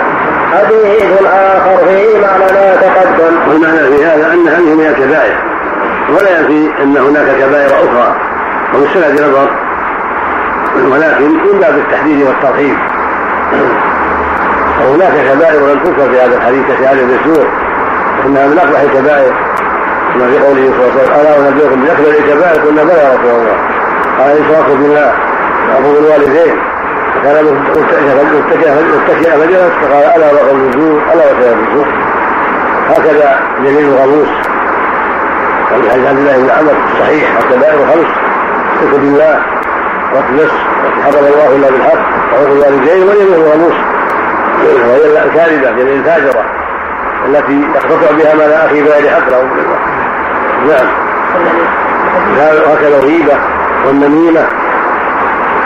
حديث 0.54 1.22
آخر 1.28 1.78
فيه 1.88 2.20
معنى 2.20 2.44
ما 2.54 2.76
تقدم. 2.76 3.50
والمعنى 3.50 3.98
في 3.98 4.06
هذا 4.06 4.34
أن 4.34 4.48
هذه 4.48 4.74
من 4.74 4.86
الكبائر 4.86 5.36
ولا 6.10 6.40
ينفي 6.40 6.84
أن 6.84 6.98
هناك 6.98 7.36
كبائر 7.40 7.68
أخرى 7.68 8.16
وفي 8.74 8.84
السند 8.84 9.22
نظر 9.22 9.50
ولكن 10.92 11.30
من 11.30 11.60
باب 11.60 11.78
التحديد 11.78 12.28
والترحيب. 12.28 12.76
وهناك 14.82 15.14
كبائر 15.34 15.68
لم 15.68 15.80
تذكر 15.80 16.10
في 16.10 16.22
هذا 16.22 16.36
الحديث 16.36 16.66
كشهاده 16.66 17.02
الزور 17.02 17.48
إنها 18.26 18.48
من 18.48 18.58
اقبح 18.58 18.80
الكبائر. 18.80 19.34
كما 20.14 20.28
في 20.28 20.40
قوله 20.40 20.72
صلى 20.78 20.86
الله 20.86 20.92
عليه 20.94 21.02
وسلم 21.02 21.16
ألا 21.20 21.50
أنبئكم 21.50 21.82
بأكبر 21.82 22.10
الكبائر 22.10 22.62
قلنا 22.62 22.84
بلى 22.84 22.94
يا 22.94 23.10
رسول 23.10 23.40
الله. 23.40 23.58
قال 24.20 24.32
الاشراك 24.32 24.78
بالله. 24.78 25.14
وعقوق 25.70 25.98
الوالدين. 25.98 26.56
فكان 27.24 27.46
متكئا 29.06 29.38
فجلس 29.38 29.72
فقال 29.82 30.04
ألا 30.16 30.34
وقول 30.34 30.60
الزور 30.68 31.02
ألا 31.14 31.26
وشهاده 31.26 31.54
الزور 31.54 31.88
هكذا 32.90 33.40
جليل 33.64 33.86
الغموس 33.86 34.28
وفي 35.72 35.92
حديث 35.92 36.06
عبد 36.08 36.20
الله 36.20 36.38
بن 36.38 36.50
عمر 36.50 36.76
الصحيح 36.94 37.38
الكبائر 37.38 37.78
خمس. 37.78 38.28
الشرك 38.78 39.00
بالله 39.00 39.40
التي 40.14 40.48
حرم 41.04 41.26
الله 41.26 41.56
إلا 41.56 41.70
بالحق 41.70 42.00
وعقوق 42.34 42.52
الوالدين 42.52 43.04
واليمين 43.08 43.34
الغموس 43.34 43.74
وهي 44.64 45.26
الكاذبه 45.26 45.70
اليمين 45.70 46.00
الفاجرة 46.00 46.46
التي 47.26 47.62
يقتطع 47.76 48.12
بها 48.12 48.34
مال 48.36 48.54
أخي 48.54 48.84
بغير 48.84 49.10
حق 49.10 49.30
له. 49.30 49.44
نعم. 50.68 50.88
وهكذا 52.38 52.98
الغيبة 52.98 53.34
والنميمة. 53.88 54.48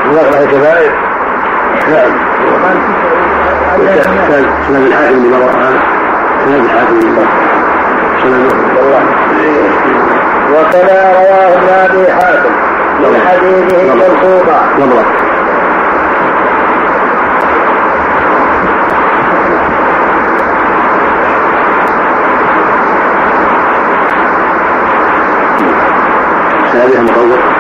اقبح 0.06 0.38
الكبائر. 0.38 0.92
نعم. 1.90 2.12
الحاكم 4.76 5.16
اللي 5.16 5.30
مر 5.30 5.50
هذا. 5.50 5.82
الحاكم 6.48 7.00
اللي 7.00 7.12
مر 7.12 7.28
سند 8.24 8.52
وكذا 10.52 11.12
رواه 11.14 11.54
ابن 11.54 11.70
ابي 11.70 12.12
حاتم 12.14 12.52
من 13.00 13.22
حديثه 13.28 13.82
سابها 26.74 27.02
مطول 27.02 27.51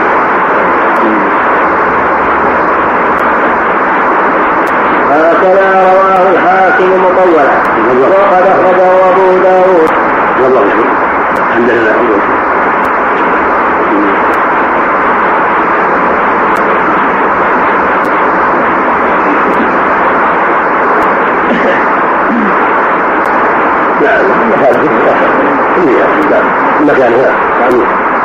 هكذا 5.41 5.91
رواه 5.91 6.32
الحاكم 6.32 6.89
مطولا. 7.04 7.45
وقد 8.01 8.43
أخرجه 8.47 9.10
أبو 9.10 9.38
داود. 9.43 9.89
الحمد 11.49 11.69
لله 11.69 11.93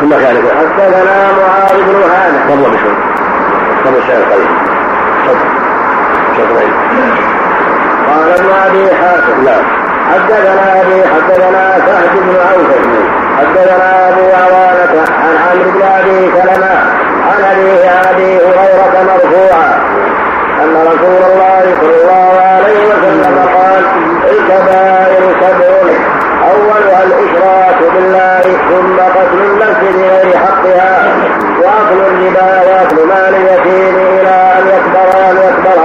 في 0.01 0.07
مكانها 0.07 0.55
حدثنا 0.59 1.33
معاذ 1.33 1.83
بن 1.83 2.03
هانة 2.11 2.47
تفضل 2.49 2.71
بشوي 2.71 2.95
تفضل 3.85 3.99
الشيء 3.99 4.17
القليل 4.17 4.49
تفضل 5.27 5.66
قال 8.09 8.33
ابن 8.39 8.51
أبي 8.67 8.95
حاتم 8.95 9.45
نعم. 9.45 9.65
حدثنا 10.13 10.81
أبي 10.81 11.03
حدثنا 11.09 11.79
سعد 11.87 12.11
بن 12.15 12.37
عوف. 12.37 12.71
حدثنا 13.39 14.09
أبو 14.09 14.21
عوانة 14.21 15.05
عن 15.23 15.37
عمرو 15.47 15.71
بن 15.71 15.83
أبي 15.83 16.31
سلمة 16.33 16.75
عن 17.27 17.45
أبي 17.53 17.71
أبي 18.11 18.37
هريرة 18.37 19.03
مرفوعا 19.03 19.81
أن 20.65 20.77
رسول 20.77 21.23
الله 21.31 21.63
صلى 21.81 22.03
الله 22.03 22.41
عليه 22.41 22.87
وسلم 22.89 23.39
قال 23.55 23.85
الكبائر 24.31 25.23
سبع 25.41 25.67
أولها 26.51 27.03
الإشراك 27.05 27.93
بالله 27.95 28.41
ثم 28.43 28.97
قتل 29.01 29.41
النفس 29.45 29.81
بغير 29.97 30.39
حقها 30.39 31.17
واكل 31.63 32.01
الربا 32.01 32.71
واكل 32.71 33.07
مال 33.09 33.35
اليتيم 33.35 33.97
إلى 33.97 34.53
ان 34.59 34.67
يكبر 34.67 35.31
ان 35.31 35.37
يكبر 35.37 35.83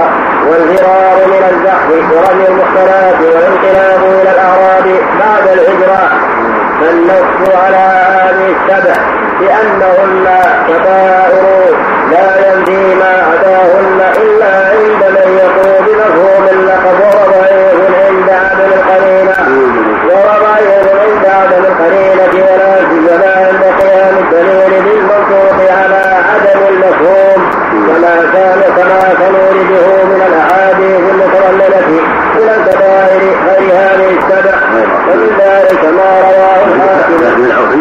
والفرار 0.48 1.16
من 1.26 1.44
الزحف 1.52 2.12
ورمي 2.12 2.48
المحصنات 2.48 3.14
والانقلاب 3.20 4.02
إلى 4.04 4.30
الاعراب 4.30 4.86
بعد 5.20 5.48
الهجره 5.48 6.10
فالنص 6.80 7.56
على 7.64 7.76
هذه 7.76 8.54
السبع 8.56 8.94
بانهن 9.40 10.26
كبائر 10.68 11.44
لا 12.10 12.52
ينفي 12.52 12.94
ما 12.94 13.12
عداهن 13.28 14.00
الا 14.22 14.52
عند 14.70 15.02
من 15.14 15.38
يقول 15.38 15.84
بمفهوم 15.86 16.44
اللقب 16.52 16.98
وضعيف 17.00 17.80
عند 18.06 18.30
عدم 18.30 18.72
القرينه 18.72 19.36
وضعيف 20.06 20.86
عند 21.02 21.26
عدم 21.26 21.64
القرينه 21.64 22.46
ولا 22.46 22.74
سيما 22.90 23.32
عند 23.36 23.64
قيام 23.80 24.14
الدليل 24.24 24.82
بالمنطوق 24.84 25.72
على 25.72 26.02
عدم 26.32 26.60
المفهوم 26.68 27.50
كما 27.86 28.16
كان 28.32 28.60
كما 28.76 29.00
سنورده 29.18 30.04
من 30.04 30.22
الاحاديث 30.26 31.00
المتضمنه 31.10 32.00
إلى 32.36 32.56
الكبائر 32.56 33.22
غير 33.46 33.72
هذه 33.74 34.18
السبع 34.18 34.54
ومن 35.08 35.30
ذلك 35.38 35.84
ما 35.84 36.20
رواه 36.20 36.64
الحاكم 36.66 37.42
بن 37.42 37.50
عوف 37.52 37.74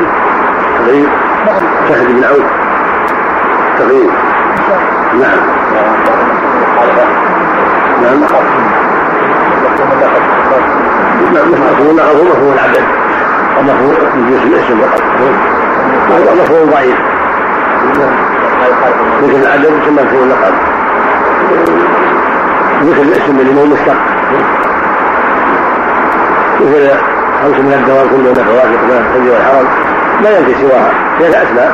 تغيير 0.85 1.09
شهد 1.89 2.07
بن 2.07 2.23
عوف 2.23 2.43
تغيير 3.79 4.11
نعم 5.13 5.39
نعم 8.03 8.21
نعم 11.81 11.89
مفهوم 11.89 11.99
اللغة 11.99 12.23
مفهوم 12.23 12.53
العدد 12.53 12.83
ومفهوم 13.59 13.95
من 14.15 14.31
جنس 14.31 14.43
الاسم 14.43 14.81
فقط. 14.81 15.01
وهو 16.09 16.35
مفهوم 16.35 16.69
ضعيف. 16.69 16.97
مثل 19.23 19.35
العدد 19.35 19.65
يسمى 19.65 20.03
مفهوم 20.03 20.23
اللقب 20.23 20.53
مثل 22.81 23.01
الاسم 23.01 23.39
اللي 23.39 23.61
هو 23.61 23.65
مشتق. 23.65 23.95
مثل 26.61 26.89
خمس 27.43 27.59
من 27.59 27.73
الدواب 27.73 28.07
كلهن 28.07 28.33
فواكه 28.33 28.69
من 28.69 29.05
الثلج 29.07 29.29
والحرم. 29.29 29.67
لا 30.23 30.39
ينفي 30.39 30.53
سواها. 30.61 30.91
هي 31.19 31.27
الاسماء 31.27 31.71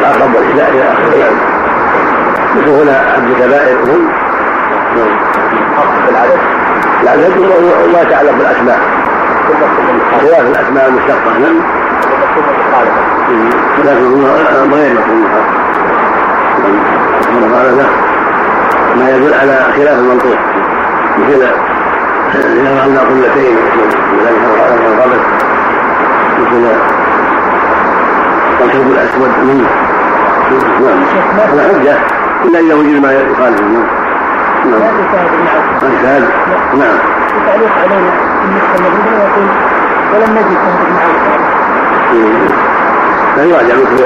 العقب 0.00 0.34
والحلاء 0.34 0.70
إلى 0.70 0.82
اخره 0.92 1.30
مثل 2.56 2.68
هنا 2.68 2.96
عبد 3.16 3.30
الكبائر. 3.30 3.76
هم 3.78 4.08
العدد 6.08 6.38
العدد 7.02 7.38
وما 7.38 8.00
يتعلق 8.02 8.32
بالأسماء. 8.32 8.80
خلاف 10.20 10.40
الأسماء 10.40 10.88
المشتقه 10.88 11.38
نعم. 11.38 11.60
لكن 13.84 14.22
هو 14.22 14.26
غير 14.74 14.94
مفهوم 14.94 15.26
كما 17.24 17.56
قال 17.56 17.76
له 17.78 17.88
ما 18.96 19.10
يدل 19.10 19.34
على 19.34 19.66
خلاف 19.76 19.98
المنطوق. 19.98 20.38
مثل 21.18 21.42
إذا 22.34 22.80
رأينا 22.80 23.00
قلتين 23.00 23.56
الغبن 24.86 25.20
مثل 26.40 26.66
الكلب 28.64 28.90
الأسود 28.92 29.30
منه 29.44 29.68
نعم. 30.80 31.02
هذا 31.38 31.68
حجة. 31.68 31.98
إلا 32.44 32.58
إذا 32.58 32.74
وجد 32.74 33.02
ما 33.02 33.12
يخالف 33.12 33.60
نعم. 33.60 33.84
نعم. 34.70 34.82
شاهد 36.02 36.24
نعم. 36.78 36.98
تعليق 37.46 37.72
علينا 37.82 38.12
بالنسبة 38.42 38.88
للربا 38.88 39.24
يقول 39.24 39.73
ولم 40.14 40.32
نجد. 40.34 40.58
لا 43.36 43.44
يراجع 43.44 43.74
مثل 43.74 44.04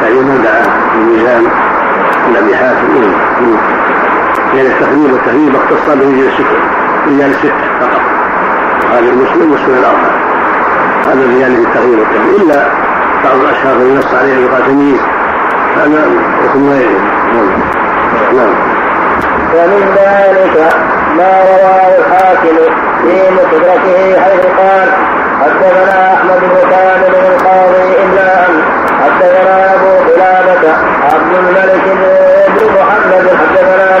تعليم 0.00 0.28
من 0.28 0.42
دعا 0.42 0.64
الميزان 0.94 1.42
من 2.28 2.36
أبي 2.36 2.56
حاتم 2.56 2.88
لأن 4.54 4.66
التقريب 4.66 5.12
والتهذيب 5.12 5.56
اختص 5.56 5.86
به 5.94 6.28
السكر 6.28 6.58
رجال 7.06 7.30
الستة 7.30 7.64
فقط. 7.80 8.00
هذا 8.90 9.10
المسلم 9.10 9.52
والسنن 9.52 9.78
الأربعة 9.78 10.14
هذا 11.06 11.24
الرجال 11.24 11.56
في 11.56 11.62
التغيير 11.62 11.98
والتغيير 11.98 12.36
إلا 12.36 12.66
بعض 13.24 13.40
الأشخاص 13.40 13.72
الذي 13.72 13.94
نص 13.94 14.14
عليه 14.14 14.46
يقال 14.46 14.66
تمييز 14.66 15.00
هذا 15.76 16.06
يكون 16.44 16.68
غيره. 16.68 17.00
نعم. 18.32 18.54
ومن 19.54 19.96
ذلك 19.96 20.74
ما 21.16 21.40
رواه 21.42 21.98
الحاكم 21.98 22.56
في 23.02 23.30
مستدركه 23.30 24.20
حيث 24.20 24.46
قال 24.58 24.88
حدثنا 25.42 26.14
احمد 26.14 26.40
بن 26.40 26.70
كامل 26.70 27.14
القاضي 27.14 27.86
الا 28.04 28.46
ان 28.46 28.62
حدثنا 29.02 29.74
ابو 29.74 29.90
قلابه 30.12 30.72
عبد 31.12 31.32
الملك 31.38 31.84
بن 32.48 32.64
محمد 32.74 33.28
حدثنا 33.40 33.92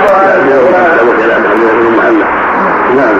نعم 2.96 3.18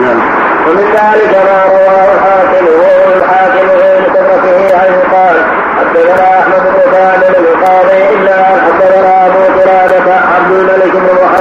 نعم 0.00 0.20
ومن 0.68 0.84
ذلك 0.84 1.34
ما 1.44 1.64
رواه 1.68 2.12
الحاكم 2.14 2.66
وهو 2.66 3.16
الحاكم 3.16 3.68
في 3.68 4.00
مستدركه 4.02 4.78
حيث 4.78 4.98
قال 5.14 5.36
حدثنا 5.78 6.38
احمد 6.40 6.62
بن 6.64 6.90
كامل 6.92 7.36
القاضي 7.46 8.14
الا 8.14 8.54
ان 8.54 8.60
حدثنا 8.60 9.26
ابو 9.26 9.60
قلابه 9.60 10.12
عبد 10.14 10.50
الملك 10.52 10.92
بن 10.92 11.24
محمد 11.24 11.33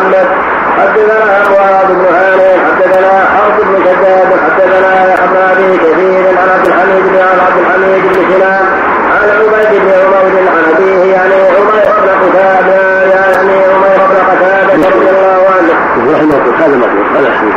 حدثنا 0.77 1.49
معاذ 1.51 1.87
بن 1.87 2.05
هانئ 2.15 2.57
حدثنا 2.65 3.25
حرب 3.33 3.57
بن 3.59 3.83
شداد 3.85 4.29
حدثنا 4.45 5.13
يحيى 5.13 5.55
بن 5.57 5.77
كثير 5.77 6.37
عن 6.37 6.49
عبد 6.49 6.67
الحميد 6.67 7.03
بن 7.03 7.17
عبد 7.45 7.57
الحميد 7.59 8.03
بن 8.03 8.13
سنان 8.13 8.65
عن 9.13 9.29
عبيد 9.29 9.81
بن 9.81 9.89
عمر 9.89 10.49
عن 10.49 10.63
أبيه 10.75 11.13
يعني 11.13 11.33
عمير 11.33 11.93
بن 12.01 12.27
قتادة 12.27 13.03
يعني 13.03 13.35
عمير 13.35 13.67
بن 13.67 14.17
قتادة 14.31 14.89
رضي 14.89 15.09
الله 15.09 15.41
عنه. 15.55 15.73
رحمه 16.13 16.35
الله 16.35 16.65
هذا 16.65 16.77
مطلوب 16.77 17.05
هذا 17.17 17.29
رحمه 17.29 17.51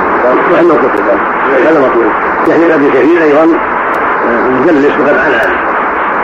الله 0.61 0.79
هذا 1.70 1.81
مطلوب 1.81 2.12
يعني 2.48 2.74
أبي 2.74 2.90
كثير 2.90 3.22
أيضا 3.22 3.46
مجلس 4.64 4.92
وقد 5.00 5.16
عن 5.18 5.33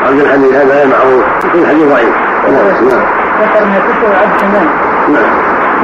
عبد 0.07 0.21
الحميد 0.21 0.55
هذا 0.55 0.87
معروف. 0.87 1.25
يكون 1.45 1.67
حديث 1.67 1.85
ضعيف. 1.85 2.15
نعم. 2.49 2.89
نعم. 2.89 3.03
ذكر 3.43 3.65
ما 3.65 3.79
تسوى 3.79 4.17
عبد 4.17 4.43
نعم. 5.09 5.25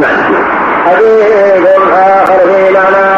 نعم. 0.01 0.68
حديث 0.89 1.67
آخر 1.93 2.39
في 2.39 2.73
معنى 2.73 3.09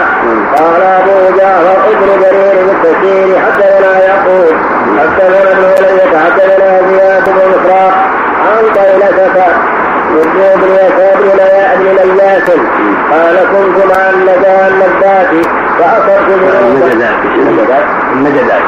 قال 0.57 0.83
أبو 0.83 1.37
جعفر 1.37 1.91
ابن 1.91 2.21
جرير 2.23 2.65
بالتفسير 2.67 3.39
حدثنا 3.41 3.93
يقول 4.05 4.55
حدثنا 4.99 5.53
ابن 5.53 5.65
إلية 5.65 6.19
حدثنا 6.19 6.81
زياد 6.91 7.25
بن 7.25 7.49
مفراق 7.51 7.95
عن 8.41 8.75
طيلسة 8.75 9.47
يرجو 10.11 10.57
بن 10.57 10.73
يسار 10.75 11.17
بن 11.79 12.11
لياس 12.19 12.51
قال 13.11 13.37
كنت 13.53 13.77
مع 13.97 14.11
النجاة 14.11 14.69
النبات 14.69 15.47
فأصبت 15.79 16.29
النجدات 16.61 17.85
النجدات 18.13 18.63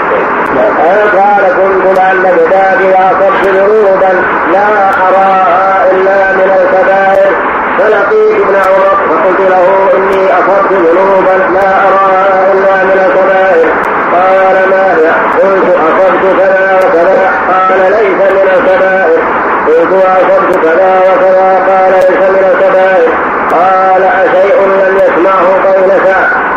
قال 1.16 1.44
كنت 1.58 1.98
مع 1.98 2.12
النجدات 2.12 2.80
وأصبت 2.82 3.46
ذنوبا 3.46 4.12
لا 4.52 4.90
أراها 5.08 5.90
إلا 5.90 6.32
من 6.32 6.50
الكبائر. 6.60 7.32
فلقيت 7.78 8.40
ابن 8.40 8.54
عمر 8.56 8.96
فقلت 9.08 9.40
له 9.40 9.88
إني 9.96 10.32
أصبت 10.32 10.72
ذنوبا 10.72 11.36
لا 11.54 11.88
أراها 11.88 12.52
إلا 12.52 12.84
من 12.84 12.98
الكبائر 13.06 13.68
قال 14.12 14.56
ما 14.70 14.94
هي؟ 14.96 15.08
قلت 15.42 15.68
أصبت 15.76 16.36
كذا 16.38 16.80
وكذا. 16.84 17.30
قال 17.48 17.80
ليس 17.92 18.20
من 18.32 18.48
الكبائر 18.54 19.20
قلت 19.66 20.04
أصبت 20.04 20.64
كذا 20.64 21.00
وكذا. 21.08 21.48
قال 21.68 21.92
ليس 21.92 22.20
من 22.34 22.44
الكبائر 22.52 23.10
قال 23.50 24.02
أشيء 24.02 24.58
لم 24.66 24.96
يسمعه 24.96 25.46
قولك؟ 25.66 26.16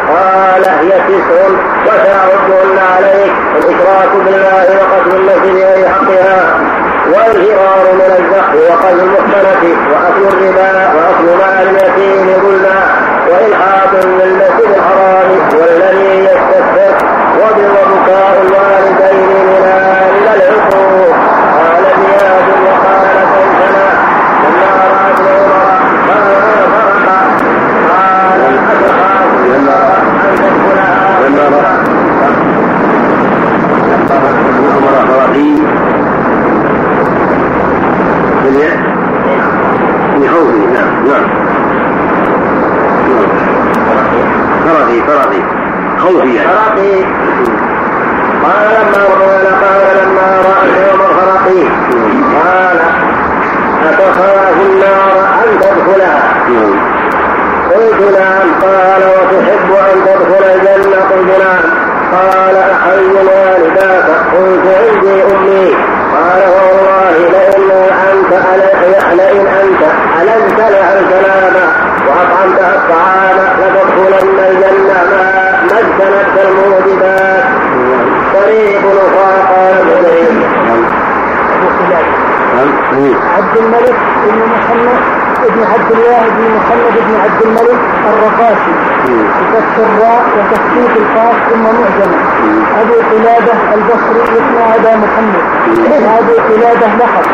قال 0.10 0.64
هي 0.70 0.92
تسع 1.08 1.46
وسأعدهن 1.86 2.78
عليك 2.96 3.34
الإشراك 3.58 4.10
بالله 4.26 4.66
وقتل 4.80 5.16
النفس 5.16 5.46
والفرار 7.28 7.94
من 7.94 8.02
الزحف 8.02 8.56
وقلب 8.56 9.00
المحسنة 9.00 9.64
وأكل 9.92 10.38
الربا 10.38 10.94
وأكل 10.96 11.26
مال 11.38 11.68
اليتيم 11.70 12.42
ظلما 12.42 12.86
وإلحاق 13.30 13.92
للمسجد 13.94 14.76
الحرام 14.76 15.30
والذي 15.60 16.26
يستكبر 16.26 16.96
وبكاء 17.40 18.42
الوالدين 18.42 19.46
من 19.46 20.28
العقوق 20.36 21.16
قال 21.56 21.84
زياد 21.84 22.48
وقال 22.66 23.18
كيفنا 23.34 23.88
لما 24.44 24.72
رأت 24.92 25.20
عمر 25.28 25.66
ما 26.08 26.20
فرح 26.74 27.06
قال 27.90 28.42
أتخاف 28.72 29.30
لما 29.46 29.98
أن 29.98 30.36
تدخلها 30.36 31.20
لما 31.28 31.44
رأى 31.58 31.86
عمر 34.76 35.08
خراطيم 35.08 35.66
بالياء 38.44 38.78
لخوفه 40.22 40.66
نعم 40.74 41.08
نعم 41.08 41.26
فرقي 44.66 45.02
فرقي 45.02 45.42
خوفي 45.98 46.36
يعني 46.36 46.48
فرقي 46.48 47.04
قال 48.44 48.68
لما 48.76 49.04
قال 49.04 49.46
قال 49.46 49.98
لما 49.98 50.42
راى 50.46 50.90
عمر 50.90 51.14
فرقي 51.14 51.64
قال 52.36 52.80
اتخاف 53.84 54.62
النار 54.62 55.28
ان 55.44 55.60
تدخلها 55.60 56.34
قلت 57.76 58.02
نعم 58.20 58.48
قال 58.62 59.04
وتحب 59.04 59.72
ان 59.72 60.06
تدخل 60.06 60.44
الجنه 60.44 61.02
قلت 61.02 61.40
نعم 61.40 61.86
قال 62.12 62.56
احي 62.56 63.06
والداك 63.06 64.10
قلت 64.34 64.68
عندي 64.68 65.24
امي 65.24 65.76
قال 66.16 66.42
والله 66.56 67.18
لئن 67.18 67.72
انت 68.12 68.34
لئن 69.14 69.48
انت 69.48 69.84
النت 70.22 70.60
لها 70.60 71.00
الكلام 71.00 71.54
واطعمتها 72.08 72.76
الطعام 72.76 73.38
لتدخلن 73.60 74.40
الجنه 74.40 74.94
ما 74.94 75.64
ما 75.64 75.80
اجتنبت 75.80 76.46
الموجبات 76.46 77.44
طريق 78.34 78.82
أخرى 78.86 79.56
قال 79.56 79.76
ابن 82.92 83.16
عبد 83.38 83.58
الملك 83.58 83.96
بن 84.26 84.40
محمد 84.54 85.00
بن 85.50 85.64
عبد 85.64 85.92
الله 85.92 86.30
بن 86.30 86.55
محمد 86.66 86.96
بن 87.08 87.16
عبد 87.24 87.42
الملك 87.46 87.80
الرقاشي. 88.10 88.74
بفتح 89.52 89.78
الراء 89.78 90.24
وتخفيف 90.38 90.98
القاف 90.98 91.36
ثم 91.50 91.64
معجمة 91.64 92.18
أبو 92.82 92.94
قلادة 93.12 93.54
البصري 93.74 94.22
يسمى 94.36 94.76
أبا 94.76 94.96
محمد. 94.96 95.44
وأبو 95.92 96.34
قلادة 96.50 96.88
لقب. 97.00 97.26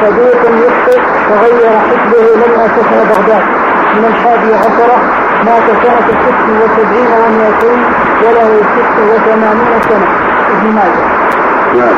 صديق 0.00 0.42
يخطئ 0.66 1.00
تغير 1.28 1.78
حسبه 1.88 2.26
لما 2.40 2.68
سكن 2.76 2.98
بغداد. 3.10 3.44
من 3.94 4.04
الحادي 4.04 4.54
عشرة 4.54 4.98
مات 5.46 5.66
سنة 5.82 6.06
ست 6.24 6.44
وسبعين 6.60 7.12
ومائتين 7.22 7.80
وله 8.22 8.60
ست 8.74 8.96
وثمانين 9.10 9.80
سنة. 9.88 10.08
ابن 10.52 10.74
ماجه. 10.74 11.04
نعم. 11.74 11.96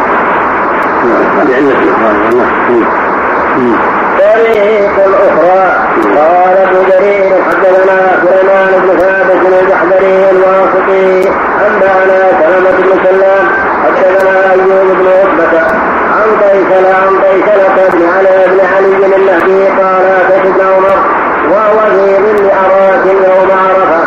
نعم. 1.06 1.40
هذه 1.40 1.56
علة 1.56 1.82
الإخوان 1.82 3.05
طريق 4.18 4.94
أخرى 5.28 5.72
قال 6.16 6.56
ابن 6.56 6.88
جرير 6.90 7.42
حدثنا 7.48 7.98
سليمان 8.24 8.80
بن 8.82 8.98
ثابت 8.98 9.40
الجحدري 9.62 10.30
الواسطي 10.30 11.30
أنبأنا 11.66 12.18
سلمة 12.40 12.70
بن 12.70 13.04
سلام 13.04 13.46
حدثنا 13.84 14.52
أيوب 14.52 14.96
بن 14.98 15.06
عتبة 15.08 15.60
عن 16.16 16.28
قيسل 16.42 16.86
عن 16.86 17.20
قيسلة 17.24 17.88
بن 17.92 18.02
علي 18.16 18.46
بن 18.46 18.60
علي 18.76 19.16
النهدي 19.16 19.68
قال 19.68 20.06
أتيت 20.06 20.46
ابن 20.46 20.60
عمر 20.60 20.98
وهو 21.50 21.78
في 21.90 22.16
ظل 22.16 22.50
أراك 22.50 23.06
يوم 23.06 23.50
عرفة 23.50 24.02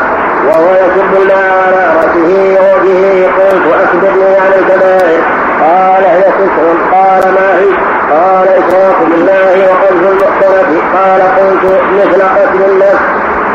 وهو 0.48 0.72
يسب 0.74 1.22
الله 1.22 1.44
على 1.66 1.96
رأسه 1.98 2.58
ووجهه 2.60 3.28
قلت 3.38 3.74
أخبرني 3.84 4.36
عن 4.38 4.54
الكبائر 4.60 5.22
قال 5.62 6.04
هي 6.06 6.22
تسع 6.22 6.92
قال 6.92 7.34
ما 7.34 7.60
هي؟ 7.60 7.99
قال 8.10 8.48
إشراك 8.48 9.00
بالله 9.12 9.68
وقذف 9.70 10.04
المحسنة 10.12 10.82
قال 10.96 11.22
قلت 11.22 11.82
مثل 12.00 12.22
قتل 12.22 12.62
النفس. 12.72 13.06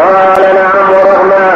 قال 0.01 0.43
نعم 0.55 0.91
ورغما 0.93 1.47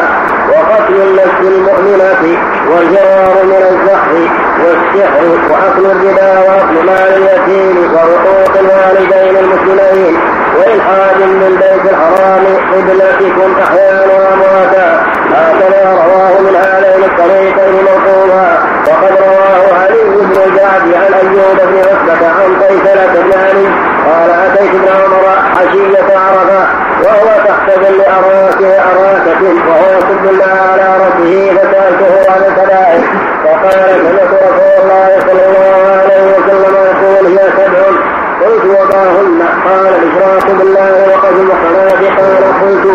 وقتل 0.51 0.95
النفس 0.95 1.41
المؤمنة 1.89 2.39
والجوار 2.71 3.45
من 3.45 3.63
الزحف 3.71 4.13
والسحر 4.65 5.25
وأكل 5.51 5.87
الربا 5.87 6.39
وأكل 6.39 6.87
مال 6.87 7.13
اليتيم 7.17 7.95
وحقوق 7.95 8.59
الوالدين 8.59 9.37
المسلمين 9.37 10.17
وإلحاد 10.59 11.19
من 11.21 11.57
بيت 11.61 11.93
الحرام 11.93 12.45
قبلتكم 12.73 13.61
أحيانا 13.63 14.15
وأمواتا. 14.15 15.03
هكذا 15.33 15.93
رواه 15.93 16.41
من 16.41 16.57
هذين 16.57 17.05
الطريقين 17.05 17.85
موقوفا. 17.85 18.59
وقد 18.89 19.13
رواه 19.21 19.79
علي 19.83 20.03
بن 20.05 20.43
الجعد 20.47 20.95
عن 20.95 21.15
أيوب 21.15 21.57
بن 21.57 21.79
عتبة 21.79 22.27
عن 22.29 22.63
قيسلة 22.63 23.23
بن 23.23 23.33
علي. 23.41 23.69
قال 24.09 24.31
أتيت 24.31 24.75
ابن 24.75 24.89
عمر 24.89 25.25
عشية 25.57 26.19
عرفة 26.19 26.69
وهو 27.05 27.29
تحت 27.49 27.71
ظل 27.81 28.01
أراك 28.01 28.63
أراكة 28.63 29.43
وهو 29.69 29.99
يسب 29.99 30.25
الله 30.31 30.53
على 30.73 30.97
ربه 31.05 31.53
فسألته 31.79 32.33
عن 32.33 32.43
الكبائر 32.43 33.01
فقال 33.45 33.91
سمعت 34.09 34.33
رسول 34.43 34.83
الله 34.83 35.19
صلى 35.21 35.47
الله 35.47 36.01
عليه 36.03 36.37
وسلم 36.37 36.75
يقول 36.75 37.27
هي 37.27 37.45
سبع 37.57 37.85
قلت 38.43 38.65
وما 38.65 39.03
هن 39.11 39.43
قال 39.65 39.95
الإشراك 39.95 40.51
بالله 40.59 41.09
وقتل 41.09 41.41
المحصنات 41.41 42.19
قال 42.19 42.45
قلت 42.63 42.87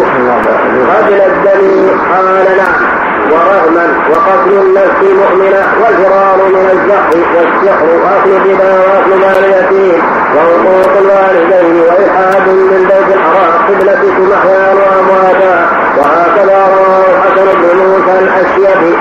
قتل 0.89 1.21
الدم 1.21 1.89
قال 2.11 2.57
نعم 2.57 2.92
ورهما 3.31 3.85
وقتل 4.11 4.51
النفس 4.61 4.99
المؤمنة 5.01 5.63
والفرار 5.81 6.37
من 6.37 6.69
الزحف 6.73 7.15
والسحر 7.35 7.85
وأكل 8.03 8.29
الربا 8.29 8.71
وأكل 8.79 9.19
مال 9.21 9.45
اليتيم 9.45 10.01
وحقوق 10.35 10.97
الوالدين 10.97 11.81
وإلحاد 11.81 12.47
من 12.47 12.87
بيت 12.89 13.15
الحرام 13.15 13.53
قبلة 13.67 14.03
محيا 14.29 14.73
وأمواتا. 14.73 15.65
وهكذا 15.97 16.67
رواه 16.67 17.05
الحسن 17.15 17.45
بن 17.61 17.85
موسى 17.85 18.19
الأشيبي. 18.19 18.95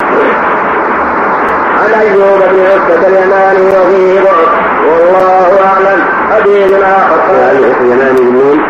عن 1.83 2.01
أيوب 2.01 2.39
بن 2.53 2.67
عتبة 2.67 3.07
اليماني 3.09 3.77
وفيه 3.77 4.21
ضعف 4.21 4.53
والله 4.87 5.65
أعلم. 5.65 6.01
حديث 6.31 6.73
آخر. 6.73 7.19
قال 7.31 7.65
اليماني 7.81 8.21
بن 8.21 8.61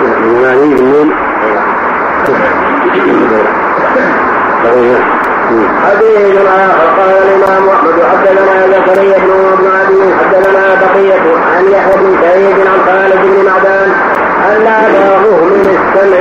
اليماني 0.00 0.74
بن 0.74 1.10
حديث 5.84 6.36
اخر 6.46 6.86
قال 7.00 7.16
الإمام 7.22 7.68
أحمد 7.68 7.94
حدثنا 8.12 8.66
زكريا 8.66 9.18
بن 9.18 9.30
ابن 9.52 9.66
عدي 9.80 10.14
حدثنا 10.14 10.74
بقية 10.74 11.36
عن 11.56 11.64
يحيى 11.68 11.94
بن 11.96 12.16
سعيد 12.22 12.56
عن 12.66 12.78
خالد 12.86 13.22
بن 13.22 13.44
معدان 13.46 13.90
أن 14.50 14.66
أباه 14.66 15.44
من 15.44 15.78
السمع 15.78 16.20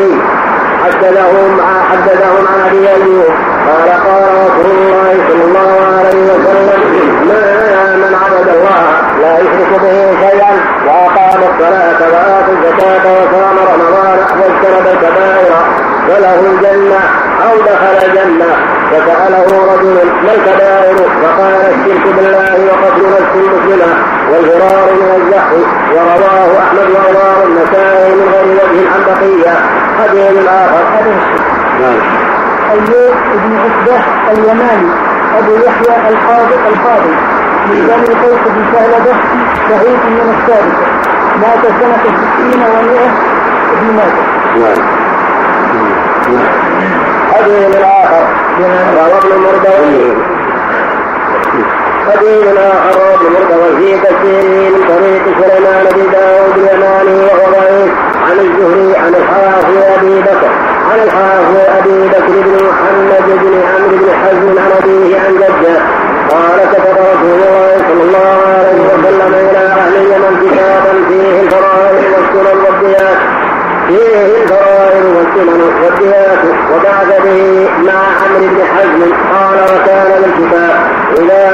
حدثهم 0.83 1.61
حدثهم 1.91 2.47
عن 2.47 2.59
أبي 2.67 2.89
ايوب 2.89 3.25
قال 3.67 3.89
قال 3.89 4.23
رسول 4.45 4.77
الله 4.77 5.13
صلى 5.29 5.43
الله 5.43 5.71
عليه 5.97 6.23
وسلم 6.23 6.81
ما 7.27 7.48
من 7.95 8.15
عبد 8.23 8.47
الله 8.49 8.81
لا 9.21 9.39
يشرك 9.39 9.71
به 9.81 10.19
شيئا 10.29 10.51
وأقام 10.87 11.39
الصلاة 11.51 11.99
واتى 12.13 12.51
الزكاة 12.51 13.05
وصام 13.13 13.57
رمضان 13.73 14.17
واجتنب 14.39 14.87
الكبائر 14.87 15.53
فله 16.07 16.39
الجنة 16.39 16.99
أو 17.45 17.57
دخل 17.61 18.05
الجنة 18.07 18.55
فسأله 18.91 19.45
رجل 19.73 19.95
ما 20.25 20.33
الكبائر؟ 20.33 20.95
فقال 20.97 21.61
الشرك 21.73 22.15
بالله 22.15 22.55
وقتل 22.65 23.05
نفس 23.11 23.35
المسلمة 23.35 23.93
والفرار 24.31 24.93
من 24.93 25.21
الزحف 25.21 25.53
ورواه 25.93 26.59
أحمد 26.63 26.89
ورواه 26.89 27.43
النسائي 27.45 28.15
من 28.15 28.29
غير 28.33 28.45
وجه 28.45 28.89
عن 28.93 29.01
بقيه 29.07 29.53
حديث 29.99 30.47
آخر. 30.47 30.83
حديث 30.95 32.03
أيوب 32.71 33.13
بن 33.33 33.57
عتبة 33.57 34.03
اليماني 34.31 34.89
أبو 35.39 35.51
يحيى 35.55 36.09
القاضي 36.09 36.55
القاضي 36.55 37.13
من 37.67 37.79
بني 37.87 38.13
قيس 38.21 38.43
بن 38.45 38.63
ثعلبة 38.73 39.13
شهيد 39.69 39.99
من 40.05 40.35
السادسة 40.35 40.89
مات 41.41 41.63
سنة 41.79 42.03
ستين 42.03 42.61
ومئة 42.61 43.09
ابن 43.71 43.87
ماجه. 43.95 44.23
نعم. 44.59 44.79
حديث 47.33 47.75
آخر 47.75 48.25
روى 48.95 49.17
ابن 49.17 49.31
مردوي 49.41 50.13
حديث 52.07 52.57
آخر 52.57 52.99
روى 52.99 53.13
ابن 53.15 53.27
مردوي 53.33 53.71
في 53.77 53.97
تفسيره 53.97 54.69
من 54.69 54.83
طريق 54.87 55.23
سليمان 55.41 55.85
بن 55.95 56.11
داود 56.11 56.57
اليماني 56.57 57.17
وهو 57.25 57.51
ضعيف. 57.51 57.91
عن 58.25 58.37
الزهري 58.39 58.97
عن 58.97 59.13
الحافظ 59.15 59.77
أبي 59.97 60.21
بكر. 60.21 60.51
عن 60.91 60.99
الحافظ 60.99 61.55
أبي 61.77 62.07
بكر 62.07 62.33
بن 62.45 62.53
محمد 62.67 63.25
بن 63.27 63.61
عمرو 63.69 63.97
بن 63.97 64.09
حزم 64.21 64.59
عن 64.59 64.71
أبيه 64.81 65.19
عن 65.19 65.33
جده. 65.33 65.98
قال 66.29 66.59
كتب 66.73 66.95
رسول 67.11 67.31
الله 67.31 67.77
صلى 67.87 68.03
الله 68.03 68.37
عليه 68.57 68.81
وسلم 68.93 69.33
إلى 69.33 69.57
أهل 69.57 69.95
اليمن 69.95 70.33
كتابا 70.45 70.93
فيه 71.09 71.41
الفرائض 71.41 72.03
والسنن 72.13 72.57
والديات 72.65 73.17
فيه 73.89 74.25
الفرائض 74.41 75.05
والسنن 75.15 75.61
والديات 75.61 76.39
وبعث 76.73 77.21
به 77.23 77.69
مع 77.85 77.99
عمرو 78.21 78.47
بن 78.47 78.63
حزم 78.75 79.11
قال 79.33 79.57
وكان 79.63 80.07
للكتاب 80.23 80.75
إلى 81.17 81.49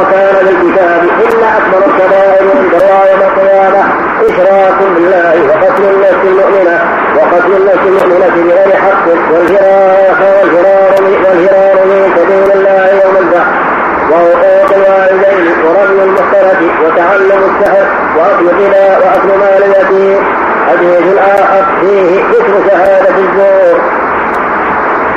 وكان 0.00 0.46
للكتاب 0.46 1.02
إن 1.02 1.42
أكبر 1.58 1.86
الكبائر 1.86 2.50
عند 2.50 2.72
يوم 2.72 3.22
القيامة 3.22 3.84
إشراك 4.28 4.78
بالله 4.94 5.48
وقتل 5.48 5.84
النفس 5.84 6.24
المؤمنة 6.24 6.80
وقتل 7.16 7.52
النفس 7.52 7.86
المؤمنة 7.86 8.28
بغير 8.44 8.76
حق 8.76 9.08
والفرار 9.08 10.16
والفرار 10.42 11.02
والفرار 11.04 11.86
من 11.86 12.12
سبيل 12.16 12.52
الله 12.58 12.86
يوم 13.04 13.16
البحث 13.16 13.71
وعقوق 14.10 14.70
الوالدين 14.76 15.52
ورمي 15.64 16.02
المحصنة 16.04 16.70
وتعلم 16.84 17.40
السحر 17.50 17.86
وأكل 18.16 18.46
الربا 18.48 18.98
وأكل 18.98 19.28
مال 19.38 19.62
اليتيم 19.64 20.22
حديث 20.68 21.16
آخر 21.18 21.64
فيه 21.80 22.22
ذكر 22.24 22.68
شهادة 22.70 23.14
الزور 23.18 23.80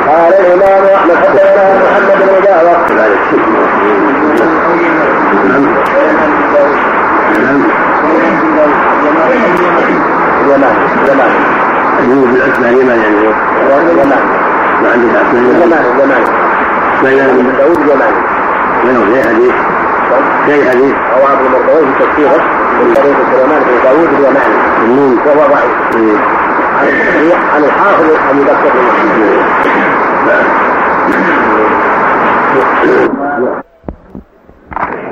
قال 0.07 0.33
الإمام 0.33 0.85
أحمد 0.95 1.15
حدثنا 1.15 1.73
محمد 1.73 2.17
بن 2.29 2.45
جعفر 2.45 2.75
يمان 10.49 10.75
يمان 11.07 11.31
أيوب 11.99 12.27
بالأسماء 12.31 12.71
يمان 12.71 12.99
يعني 12.99 13.15
يمان 13.91 14.19
ما 14.83 14.91
عندك 14.91 15.15
أسماء 15.15 15.43
يمان 15.43 15.85
يمان 15.99 16.23
يمان 17.03 17.37
بن 17.37 17.57
داود 17.57 17.79
يماني 17.79 18.34
من 18.85 19.13
زي 19.13 19.21
حديث. 19.29 19.55
زي 20.47 20.69
حديث. 20.69 20.95
رواه 21.17 21.33
ابن 21.33 21.45
مردوي 21.53 21.85
في 21.85 21.93
تفسيره 22.03 22.43
من 22.77 22.93
طريق 22.93 23.17
سليمان 23.31 23.61
بن 23.67 23.75
داود 23.83 24.09
اليماني 24.13 24.55
النون. 24.85 25.17
وهو 25.25 25.47
ضعيف. 25.53 25.75
عن 26.79 26.87
الصحيح 26.87 27.55
عن 27.55 27.63
الحافظ 27.63 28.09
ابي 28.29 28.41
بكر 28.41 28.69
بن 28.73 28.81
محمد 28.87 29.21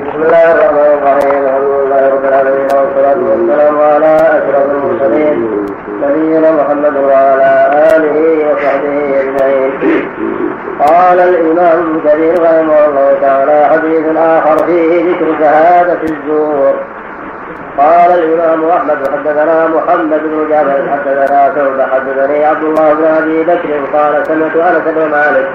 بسم 0.06 0.22
الله 0.22 0.44
الرحمن 0.52 0.90
الرحيم. 0.96 1.40
الحمد 1.44 1.70
لله 1.80 2.02
رب 2.14 2.24
العالمين. 2.24 2.68
والصلاة 2.74 3.20
والسلام 3.30 3.76
على 3.78 4.12
أشرف 4.16 4.66
المرسلين 4.70 5.66
نبينا 6.02 6.50
محمد 6.52 6.96
وعلى 6.96 7.50
آله 7.96 8.16
وصحبه 8.46 8.96
أجمعين. 9.20 10.03
قال 10.86 11.20
الإمام 11.20 11.78
ابن 11.78 12.00
كثير 12.08 12.42
رحمه 12.42 12.86
الله 12.86 13.18
تعالى 13.20 13.68
حديث 13.72 14.16
آخر 14.16 14.66
فيه 14.66 15.10
ذكر 15.10 15.26
شهادة 15.40 16.02
الزور. 16.02 16.74
قال 17.78 18.10
الإمام 18.10 18.70
أحمد 18.70 19.08
حدثنا 19.12 19.68
محمد 19.68 20.20
بن 20.22 20.48
جابر 20.50 20.90
حدثنا 20.92 21.54
شعبة 21.54 21.86
حدثني 21.86 22.44
عبد 22.44 22.64
الله 22.64 22.94
بن 22.94 23.04
أبي 23.04 23.42
بكر 23.42 23.70
قال 23.92 24.26
سمعت 24.26 24.56
أنس 24.56 24.94
بن 24.94 25.10
مالك 25.10 25.48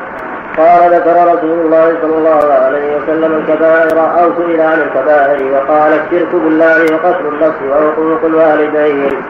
قال 0.58 0.94
ذكر 0.94 1.16
رسول 1.34 1.60
الله 1.60 1.98
صلى 2.02 2.16
الله 2.18 2.54
عليه 2.54 2.98
وسلم 2.98 3.32
الكبائر 3.34 3.98
أو 4.20 4.32
سئل 4.38 4.62
عن 4.62 4.82
الكبائر 4.82 5.54
وقال 5.54 5.94
الشرك 5.94 6.32
بالله 6.34 6.84
وقتل 6.84 7.26
النفس 7.28 7.62
وحقوق 7.70 8.26
الوالدين. 8.26 9.24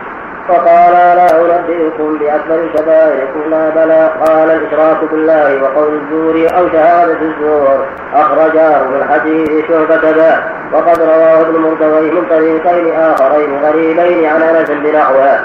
فقال 0.47 0.93
لا 0.93 1.41
أنبئكم 1.41 2.17
بأكبر 2.17 2.55
الكبائر 2.55 3.27
قلنا 3.35 3.69
بلى 3.69 4.09
قال 4.25 4.49
الإشراك 4.49 4.97
بالله 5.11 5.63
وقول 5.63 6.01
الزور 6.01 6.57
أو 6.57 6.69
شهادة 6.69 7.17
الزور. 7.21 7.85
أخرجاه 8.15 8.83
من 8.83 9.09
حديث 9.11 9.67
شعبة 9.67 10.11
ذا 10.11 10.43
وقد 10.73 11.01
رواه 11.01 11.41
ابن 11.41 11.59
مردويه 11.59 12.11
من 12.11 12.25
طريقين 12.29 12.95
آخرين 12.95 13.59
غريبين 13.63 14.29
عن 14.29 14.41
أنس 14.41 14.69
بنحوه. 14.69 15.39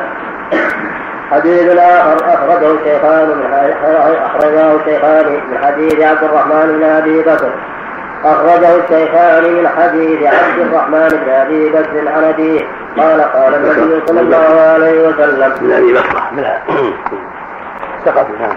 حديث 1.30 1.78
آخر 1.78 2.16
أخرجه 2.34 2.70
الشيخان 2.72 3.28
من 3.28 3.54
أخرجه 4.24 4.76
الشيخان 4.76 5.32
من 5.50 5.58
حديث 5.64 6.00
عبد 6.00 6.22
الرحمن 6.22 6.76
بن 6.78 6.84
أبي 6.84 7.22
بكر. 7.22 7.50
أخرجه 8.24 8.76
الشيخان 8.76 9.54
من 9.54 9.68
حديث 9.68 10.22
عبد 10.22 10.58
الرحمن 10.58 11.08
بن 11.08 11.30
أبي 11.30 11.68
بكر 11.68 12.08
عن 12.08 12.24
أبيه 12.24 12.60
قال 12.98 13.20
قال 13.20 13.54
النبي 13.54 14.02
صلى 14.06 14.20
الله 14.20 14.60
عليه 14.60 15.08
وسلم. 15.08 15.52
من 15.60 15.72
أبي 15.72 15.92
بكر. 15.92 16.22
من 16.32 16.44
سقط 18.04 18.26
نعم 18.40 18.56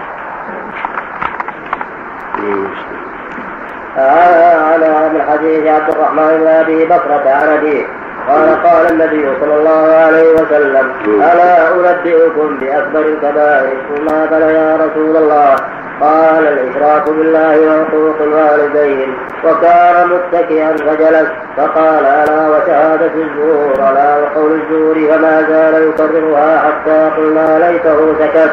على 3.98 5.10
من 5.14 5.22
حديث 5.30 5.66
عبد 5.66 5.88
الرحمن 5.88 6.38
بن 6.40 6.46
أبي 6.46 6.84
بكرة 6.84 7.30
عن 7.30 7.48
أبيه 7.48 7.86
قال 8.28 8.62
قال 8.62 8.92
النبي 8.92 9.28
صلى 9.40 9.54
الله 9.54 9.94
عليه 9.94 10.32
وسلم. 10.32 10.92
ألا 11.06 11.72
أنبئكم 11.74 12.58
بأكبر 12.60 13.00
الكبائر؟ 13.00 13.76
ثم 13.88 14.06
قال 14.06 14.42
يا 14.42 14.76
رسول 14.76 15.16
الله. 15.16 15.56
قال 16.00 16.46
الإشراك 16.46 17.08
بالله 17.08 17.60
وحقوق 17.60 18.16
الوالدين 18.20 19.14
وكان 19.44 20.08
متكئا 20.08 20.76
فجلس 20.76 21.28
فقال 21.56 22.04
ألا 22.04 22.48
وشهادة 22.48 23.12
الزور 23.14 23.72
ألا 23.74 24.16
وقول 24.18 24.60
الزور 24.60 24.94
فما 24.94 25.42
زال 25.48 25.88
يكررها 25.88 26.58
حتى 26.58 27.10
قلنا 27.16 27.70
ليته 27.70 28.14
سكت 28.18 28.52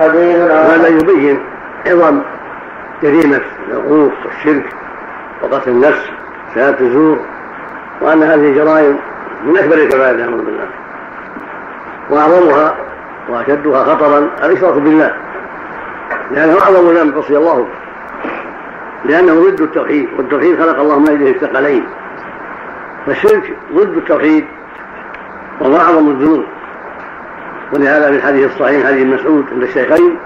حديث 0.00 0.36
هذا 0.50 0.88
يبين 0.88 1.40
عظم 1.86 2.20
جريمة 3.02 3.40
العقوق 3.68 4.12
والشرك 4.24 4.66
وقتل 5.42 5.70
النفس 5.70 6.10
شهادة 6.54 6.80
الزور 6.80 7.18
وأن 8.00 8.22
هذه 8.22 8.48
الجرائم 8.48 8.98
من 9.44 9.56
أكبر 9.58 9.74
الكبائر 9.74 10.16
نعوذ 10.16 10.44
بالله. 10.44 10.66
وأعظمها 12.10 12.74
وأشدها 13.28 13.84
خطرا 13.84 14.28
الإشراك 14.44 14.74
بالله. 14.74 15.14
لأنه 16.30 16.58
أعظم 16.62 16.90
ذنب 16.90 17.18
رضي 17.18 17.36
الله 17.36 17.66
لأنه 19.04 19.34
ضد 19.34 19.60
التوحيد 19.60 20.08
والتوحيد 20.16 20.60
خلق 20.60 20.78
الله 20.78 20.98
من 20.98 21.08
أجله 21.08 21.30
الثقلين. 21.30 21.84
فالشرك 23.06 23.56
ضد 23.74 23.96
التوحيد 23.96 24.44
وهو 25.60 25.76
أعظم 25.76 26.10
الذنوب. 26.10 26.44
ولهذا 27.72 28.10
في 28.10 28.16
الحديث 28.16 28.52
الصحيح 28.52 28.86
حديث 28.86 29.06
مسعود 29.06 29.44
عند 29.52 29.62
الشيخين 29.62 30.16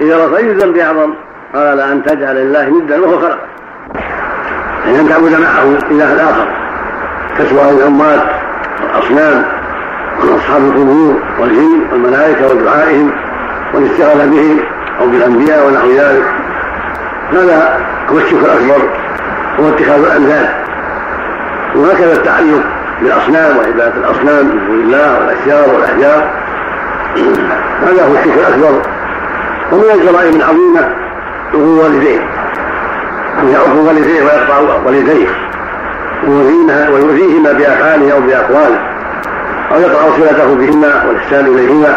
إذا 0.00 0.16
رأى 0.16 0.36
أي 0.36 0.50
الذنب 0.50 0.76
أعظم 0.76 1.14
قال 1.54 1.80
أن 1.80 2.02
تجعل 2.02 2.36
لله 2.36 2.68
ندا 2.68 3.00
وهو 3.00 3.18
خلقه 3.18 3.38
يعني 4.86 5.00
أن 5.00 5.08
تعبد 5.08 5.40
معه 5.40 5.62
إله 5.90 6.30
آخر. 6.30 6.48
كسوى 7.38 7.70
الأموات 7.70 8.22
والأصنام 8.82 9.44
وأصحاب 10.22 10.62
القبور 10.62 11.22
والجن 11.40 11.82
والملائكة 11.92 12.50
ودعائهم 12.50 13.10
والاستغاثة 13.74 14.26
بهم. 14.26 14.60
أو 15.00 15.06
بالأنبياء 15.06 15.66
ونحو 15.66 15.90
ذلك. 15.90 16.24
هذا 17.32 17.78
هو 18.10 18.18
الشرك 18.18 18.40
الأكبر 18.44 18.88
هو 19.60 19.68
اتخاذ 19.68 20.04
الأنداد 20.04 20.48
وهكذا 21.74 22.12
التعلق 22.12 22.62
بالأصنام 23.02 23.56
وعبادة 23.56 23.96
الأصنام 23.96 24.46
من 24.46 24.66
دون 24.66 24.80
الله 24.80 25.18
والأشجار 25.18 25.74
والأحجار. 25.74 26.30
هذا 27.82 28.02
هو 28.04 28.12
الشرك 28.14 28.38
الأكبر 28.38 28.82
ومن 29.72 29.90
الجرائم 29.94 30.36
العظيمة 30.36 30.88
عقوق 31.54 31.84
والديه. 31.84 32.20
أن 33.42 33.48
يعق 33.48 33.76
والديه 33.76 34.22
ويقطع 34.22 34.58
والديه. 34.86 35.28
ويؤذيهما 36.92 37.52
بأفعاله 37.52 38.12
أو 38.12 38.20
بأقواله 38.20 38.78
أو 39.72 39.80
يقطع 39.80 40.16
صلته 40.16 40.54
بهما 40.54 41.04
والإحسان 41.08 41.46
إليهما. 41.46 41.96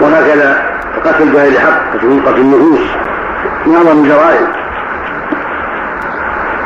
وهكذا 0.00 0.69
قتل 1.04 1.28
بغير 1.28 1.60
حق 1.60 1.96
قتل 2.26 2.40
النفوس. 2.40 2.80
من 3.66 3.76
اعظم 3.76 4.04
الجرائم. 4.04 4.46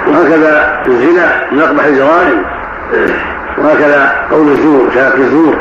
وهكذا 0.08 0.82
الزنا 0.86 1.46
من 1.52 1.60
أقبح 1.60 1.84
الجرائم. 1.84 2.42
وهكذا 3.58 4.26
قول 4.30 4.48
الزور 4.48 4.90
شهاده 4.94 5.16
الزور. 5.16 5.56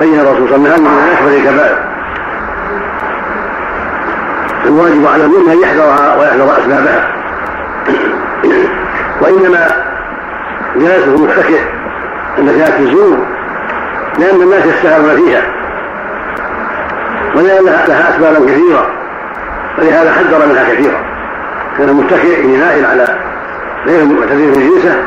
بين 0.00 0.20
الرسول 0.20 0.48
صلى 0.48 0.56
الله 0.56 0.70
عليه 0.70 0.74
وسلم 0.74 0.84
من 0.84 1.12
أكبر 1.16 1.36
الكبائر. 1.36 1.78
الواجب 4.66 5.06
على 5.06 5.24
المؤمن 5.24 5.50
أن 5.50 5.60
يحذرها 5.62 6.16
ويحذر 6.16 6.58
أسبابها. 6.58 7.08
وإنما 9.20 9.66
جلسة 10.76 11.16
متكئ 11.16 11.60
عند 12.38 12.50
شهاده 12.50 12.78
الزور 12.78 13.18
لأن 14.18 14.42
الناس 14.42 14.66
يستهرون 14.66 15.16
فيها. 15.16 15.42
ولأن 17.36 17.64
لها 17.64 18.10
أسبابا 18.10 18.46
كثيرة 18.46 18.90
ولهذا 19.78 20.12
حذر 20.12 20.46
منها 20.46 20.74
كثيرا. 20.74 21.00
كان 21.78 21.94
متكئ 21.94 22.46
نائل 22.46 22.84
على 22.84 23.18
غير 23.86 24.02
المعتدين 24.02 24.52
في 24.52 24.68
جنسه 24.68 25.02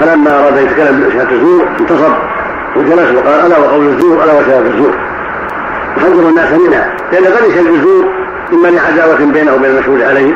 فلما 0.00 0.40
أراد 0.40 0.58
أن 0.58 0.64
يتكلم 0.64 1.00
بشهادة 1.00 1.30
الزور 1.30 1.68
انتصب 1.80 2.12
وجلس 2.76 3.10
وقال 3.16 3.46
ألا 3.46 3.58
وقول 3.58 3.86
الزور 3.86 4.24
ألا 4.24 4.32
وشهادة 4.32 4.66
الزور. 4.66 4.94
يحذر 5.96 6.28
الناس 6.28 6.52
منها 6.52 6.92
لأن 7.12 7.24
قد 7.24 7.44
يشهد 7.48 7.66
الزور 7.66 8.04
إما 8.52 8.68
لعداوة 8.68 9.32
بينه 9.32 9.54
وبين 9.54 9.70
المشهود 9.70 10.02
عليه 10.02 10.34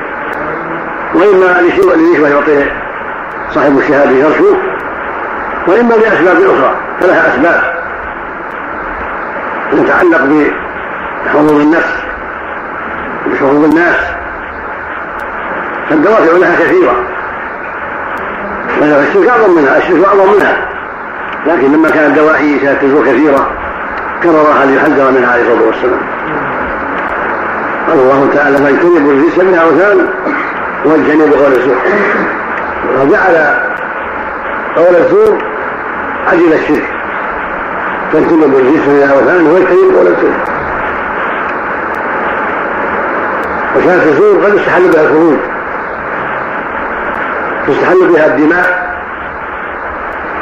وإما 1.14 1.61
لنشوة 1.97 2.29
يعطيه 2.29 2.73
صاحب 3.55 3.79
الشهادة 3.79 4.11
يرشوه 4.11 4.57
وإما 5.66 5.95
لأسباب 5.95 6.37
أخرى 6.37 6.75
فلها 7.01 7.29
أسباب. 7.29 7.79
تتعلق 9.73 10.25
بحظوظ 11.29 11.61
النفس. 11.61 11.95
بحظوظ 13.26 13.64
الناس. 13.64 13.97
فالدوافع 15.91 16.33
لها 16.33 16.57
كثيرة. 16.57 16.95
الشرك 18.83 19.29
أعظم 19.29 19.57
منها 19.57 19.79
الشرك 19.79 20.05
أعظم 20.05 20.33
منها. 20.35 20.68
لكن 21.47 21.72
لما 21.72 21.91
كانت 21.91 22.18
دواعي 22.18 22.61
شهادة 22.61 23.03
كثيرة 23.03 23.51
كررها 24.22 24.64
ليحذر 24.66 25.11
منها 25.11 25.33
عليه 25.33 25.43
الصلاة 25.43 25.66
والسلام. 25.66 26.01
قال 27.89 27.99
الله 27.99 28.29
تعالى 28.35 28.57
فاجتنبوا 28.59 29.12
الرجس 29.12 29.39
من 29.39 29.55
أوثان 29.55 30.07
واجتنبوا 30.85 31.37
قول 31.37 31.53
الزور 31.53 31.76
وجعل 33.01 33.55
قول 34.76 34.97
الزور 34.97 35.43
عجل 36.33 36.53
الشرك. 36.53 36.89
فاجتنبوا 38.12 38.59
الرجس 38.59 38.89
من 38.89 39.03
الأوثان 39.03 39.47
واجتنبوا 39.47 39.99
قول 39.99 40.07
الزور 40.07 40.58
وكانت 43.79 44.03
الزور 44.07 44.45
قد 44.45 44.55
يستحل 44.55 44.89
بها 44.89 45.03
الخروج. 45.03 45.37
تستحل 47.68 48.09
بها 48.12 48.26
الدماء. 48.26 48.89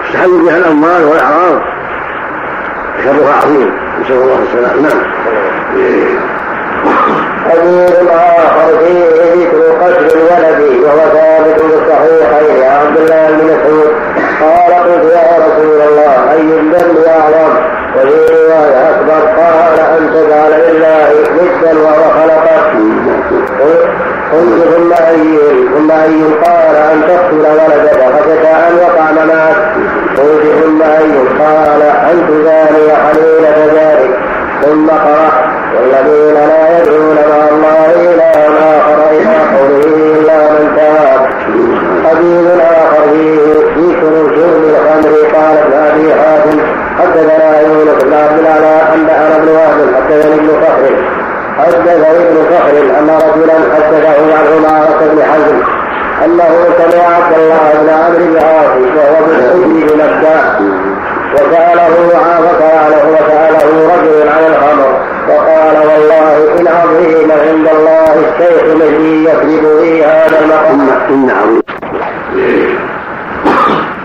تستحل 0.05 0.41
بها 0.47 0.57
الأموال 0.57 1.05
والأعراض. 1.05 1.61
شرها 3.05 3.37
عظيم. 3.43 3.71
نسأل 4.01 4.15
الله 4.17 4.39
السلامة. 4.43 4.83
نعم. 4.83 5.01
حديث 7.45 8.11
آخر 8.11 8.79
فيه 8.79 9.07
ذكر 9.35 9.85
قتل 9.85 10.19
الولد 10.19 10.83
وهو 10.85 10.99
ثابت 10.99 11.63
بالصحيحين 11.63 12.63
عبد 12.71 12.97
الله 12.97 13.27
بن 13.31 13.45
مسعود. 13.45 13.93
قال 14.41 14.75
قلت 14.75 15.13
يا 15.13 15.29
رسول 15.39 15.81
الله 15.81 16.33
أي 16.33 16.41
الذنب 16.41 17.05
أعظم؟ 17.07 17.66
وفي 17.97 18.35
رواية 18.35 18.91
أكبر 18.91 19.27
قال 19.41 19.79
أن 19.81 20.11
تجعل 20.15 20.51
لله 20.51 21.09
ندا 21.37 21.79
وهو 21.81 22.11
خلقك 22.11 22.67
قلت 24.33 24.75
ثم 24.75 24.93
أي 24.93 25.39
ثم 25.75 25.91
أي 25.91 26.23
قال 26.45 26.77
أن 26.77 27.03
تقتل 27.09 27.47
ولدك 27.47 28.01
خشيت 28.15 28.45
أن 28.45 28.77
يقع 28.79 29.11
معك. 29.13 29.57
قلت 30.19 30.45
ثم 30.65 30.83
أي 30.83 31.13
قال 31.39 31.83
أن 31.83 32.27
تزاني 32.29 32.93
حليلة 32.97 33.57
ذلك. 33.75 34.19
ثم 34.63 34.89
قرأ 34.89 35.31
والذين 35.77 36.35
لا 36.35 36.79
يدعون 36.79 37.17
مع 37.17 37.56
ابن 50.39 50.49
فخر. 50.63 50.95
حدثني 51.59 52.17
ابن 52.27 52.37
فخر 52.51 52.77
أن 52.99 53.09
رجلا 53.27 53.57
حدثه 53.75 54.19
عن 54.37 54.47
عمارة 54.57 55.01
بن 55.13 55.23
حزم 55.23 55.59
أنه 56.25 56.51
سمع 56.79 57.05
عبد 57.17 57.39
الله 57.39 57.73
بن 57.83 57.89
عمرو 57.89 58.27
بن 58.27 58.37
عاص 58.37 58.73
وهو 58.97 59.17
بالحجر 59.27 59.67
بمكة 59.67 60.37
وسأله 61.35 61.95
فسأله 62.45 63.05
وسأله 63.09 63.69
رجل 63.95 64.29
عن 64.29 64.45
الخمر 64.53 64.91
فقال 65.29 65.77
والله 65.89 66.61
إن 66.61 66.67
عظيم 66.69 67.31
عند 67.31 67.69
الله 67.69 68.15
الشيخ 68.29 68.63
الذي 68.63 69.25
يكذب 69.25 69.65
في 69.81 70.05
هذا 70.05 70.39
المقام. 70.41 71.63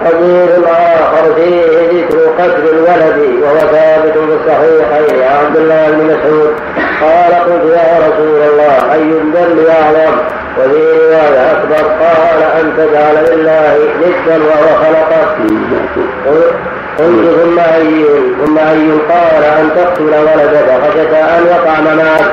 حديث 0.06 0.66
آخر 0.68 1.34
فيه 1.36 1.66
ذكر 1.92 2.18
قتل 2.40 2.70
الولد 2.74 3.42
وهو 3.44 3.58
ثابت 3.58 4.14
في 4.14 4.34
الصحيحين 4.40 5.24
عن 5.24 5.46
عبد 5.46 5.58
الله 5.58 5.92
بن 5.92 6.06
مسعود. 6.06 6.54
قال 7.02 7.34
قلت 7.34 7.74
يا 7.74 8.08
رسول 8.08 8.42
الله 8.52 8.94
أي 8.94 9.02
الذنب 9.02 9.68
أعظم؟ 9.70 10.18
وفي 10.60 10.82
رواية 10.98 11.52
أكبر 11.52 11.88
قال 12.04 12.44
أن 12.60 12.74
تجعل 12.78 13.38
لله 13.38 13.78
ندا 14.02 14.38
وهو 14.46 14.76
خلقك. 14.84 15.28
قلت 17.00 17.42
ثم 17.42 17.60
أي 17.60 18.06
ثم 18.46 18.58
أي؟ 18.58 18.92
قال 19.10 19.44
أن 19.44 19.70
تقتل 19.76 20.04
ولدك 20.04 20.70
خشيت 20.84 21.14
أن 21.14 21.46
يقع 21.46 21.80
معك 21.80 22.32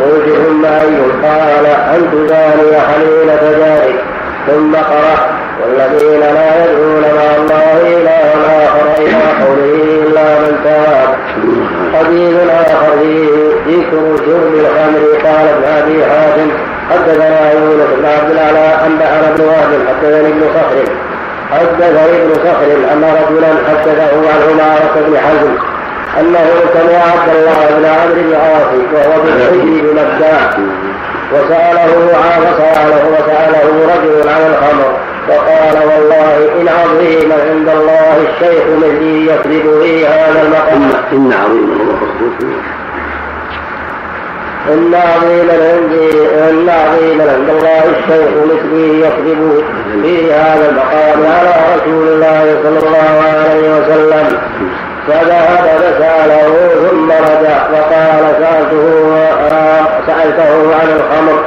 قلت 0.00 0.36
ثم 0.36 0.64
أي؟ 0.64 0.96
قال 1.22 1.66
أن 1.66 2.10
تزاني 2.12 2.80
حليلة 2.80 3.42
ذلك 3.66 4.04
ثم 4.46 4.74
قرأ 4.74 5.43
والذين 5.60 6.20
لا 6.20 6.64
يدعون 6.64 7.04
مع 7.18 7.26
الله 7.36 7.76
إلها 7.96 8.64
آخر 8.64 8.86
إلى 9.02 9.22
قوله 9.44 9.74
إلا 10.02 10.26
من 10.40 10.52
تاب. 10.64 11.08
حديث 11.94 12.36
آخر 12.50 12.98
فيه 13.00 13.28
ذكر 13.68 14.24
شرب 14.26 14.54
الخمر 14.54 15.02
قال 15.24 15.46
ابن 15.54 15.64
أبي 15.64 16.04
حاتم 16.04 16.48
حدثنا 16.90 17.52
يونس 17.52 17.90
بن 17.98 18.06
عبد 18.06 18.30
الأعلى 18.30 18.86
أنبأنا 18.86 19.28
ابن 19.30 19.44
وهب 19.44 19.70
حدثني 19.88 20.28
ابن 20.28 20.42
صخر. 20.54 20.86
حدثني 21.50 22.22
ابن 22.22 22.34
صخر 22.34 22.70
أن 22.92 23.04
رجلا 23.04 23.52
حدثه 23.68 24.12
عن 24.32 24.40
عمارة 24.50 24.94
بن 25.06 25.16
حزم 25.18 25.54
أنه 26.20 26.46
سمع 26.74 26.98
عبد 27.12 27.28
الله 27.36 27.76
بن 27.78 27.84
عمرو 27.84 28.14
بن 28.14 28.34
عاص 28.34 28.70
وهو 28.94 29.22
بالحج 29.22 29.80
بمكة 29.84 30.58
وسأله 31.32 31.92
فسأله 32.44 33.04
وسأله 33.12 33.68
رجل 33.94 34.28
عن 34.28 34.42
الخمر. 34.50 35.13
فقال 35.28 35.76
والله 35.88 36.34
إن 36.60 36.68
عظيم 36.68 37.32
عند 37.32 37.68
الله 37.68 38.16
الشيخ 38.28 38.64
الذي 38.78 39.26
يكذب 39.26 39.82
في 39.82 40.06
هذا 40.06 40.42
المقام. 40.42 40.90
إن 41.12 41.32
عظيم 41.32 41.68
إن 44.72 44.94
عظيما 44.94 45.52
عندي 45.52 46.10
إن 46.50 46.68
عظيما 46.68 47.24
عند 47.32 47.48
الله 47.50 47.82
الشيخ 47.84 48.30
مثلي 48.50 49.00
يكذب 49.00 49.62
في 50.02 50.32
هذا 50.32 50.70
المقام 50.70 51.32
على 51.32 51.54
رسول 51.76 52.08
الله 52.08 52.56
صلى 52.62 52.78
الله 52.78 53.22
عليه 53.24 53.64
وسلم. 53.76 54.38
فذهب 55.08 55.66
فسأله 55.78 56.68
ثم 56.90 57.10
رجع 57.12 57.58
وقال 57.72 58.24
سألته 58.40 58.86
سألته 60.06 60.74
عن 60.74 60.88
الخمر. 60.96 61.38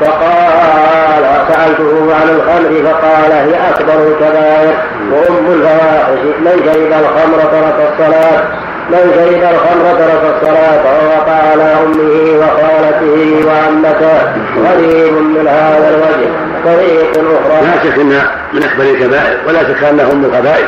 فقال 0.00 1.24
سألته 1.48 2.14
عن 2.14 2.28
الخمر 2.28 2.90
فقال 2.90 3.32
هي 3.32 3.70
أكبر 3.70 4.08
الكبائر. 4.08 4.74
وأم 5.12 5.52
الفواحش 5.52 6.22
من 6.40 6.62
شرب 6.64 6.92
الخمر 6.92 7.38
ترك 7.38 7.92
الصلاة؟ 7.92 8.42
من 8.90 9.12
شرب 9.14 9.54
الخمر 9.54 9.94
ترك 9.98 10.34
الصلاة؟ 10.34 10.82
ووقع 10.84 11.50
على 11.50 11.76
أمه 11.84 12.38
وخالته 12.38 13.46
وعمته. 13.46 14.32
غريب 14.66 15.12
من 15.12 15.48
هذا 15.48 15.88
الوجه. 15.90 16.30
طريق 16.64 17.10
أخرى. 17.10 17.66
لا 17.66 17.84
شك 17.84 17.98
أنها 17.98 18.30
من 18.52 18.62
أكبر 18.62 18.84
الكبائر 18.84 19.38
ولا 19.48 19.62
شك 19.62 19.84
أنها 19.84 20.12
أم 20.12 20.24
الخبائث 20.24 20.66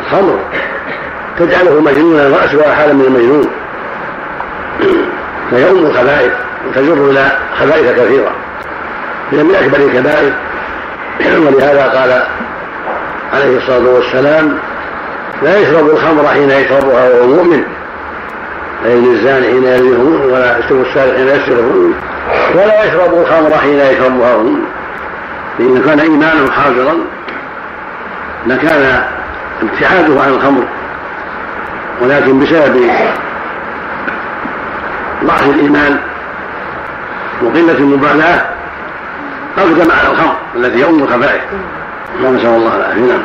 الخمر 0.00 0.38
تجعله 1.38 1.80
مجنونا 1.80 2.22
رأسها 2.22 2.74
حالا 2.74 2.92
من 2.92 3.04
المجنون. 3.04 3.50
فهي 5.50 5.70
أم 5.70 5.86
الخبائث 5.86 6.32
وتجر 6.68 7.10
إلى 7.10 7.38
خبائث 7.58 8.00
كثيرة. 8.00 8.30
هي 9.30 9.42
من 9.42 9.54
أكبر 9.54 9.78
الكبائر 9.78 10.32
ولهذا 11.20 11.82
قال 11.82 12.22
عليه 13.32 13.56
الصلاة 13.56 13.94
والسلام 13.94 14.58
لا 15.42 15.58
يشرب 15.58 15.90
الخمر 15.90 16.28
حين 16.28 16.50
يشربها 16.50 17.08
وهو 17.08 17.26
مؤمن 17.26 17.64
لا 18.84 18.94
يزني 18.94 19.12
الزاني 19.12 19.46
حين 19.46 19.64
يزني 19.64 20.26
ولا 20.32 20.58
يشرب 20.58 20.80
السارق 20.80 21.16
حين 21.16 21.28
يسرق 21.28 21.64
ولا 22.54 22.84
يشرب 22.84 23.14
الخمر 23.14 23.58
حين 23.58 23.78
يشربها 23.80 24.34
وهو 24.34 24.48
فإن 25.58 25.82
كان 25.86 26.00
إيمانه 26.00 26.50
حاضرا 26.50 26.94
لكان 28.46 29.04
ابتعاده 29.62 30.20
عن 30.22 30.28
الخمر 30.28 30.64
ولكن 32.02 32.40
بسبب 32.40 32.90
ضعف 35.24 35.48
الإيمان 35.48 35.98
وقلة 37.42 37.78
المبالاة 37.78 38.46
أقدم 39.58 39.90
على 39.90 40.10
الخمر 40.10 40.36
التي 40.56 40.84
هي 40.84 40.88
أم 40.88 41.02
الخبائث 41.02 41.42
نسأل 42.20 42.46
الله 42.46 42.76
العافية. 42.76 43.00
نعم. 43.00 43.22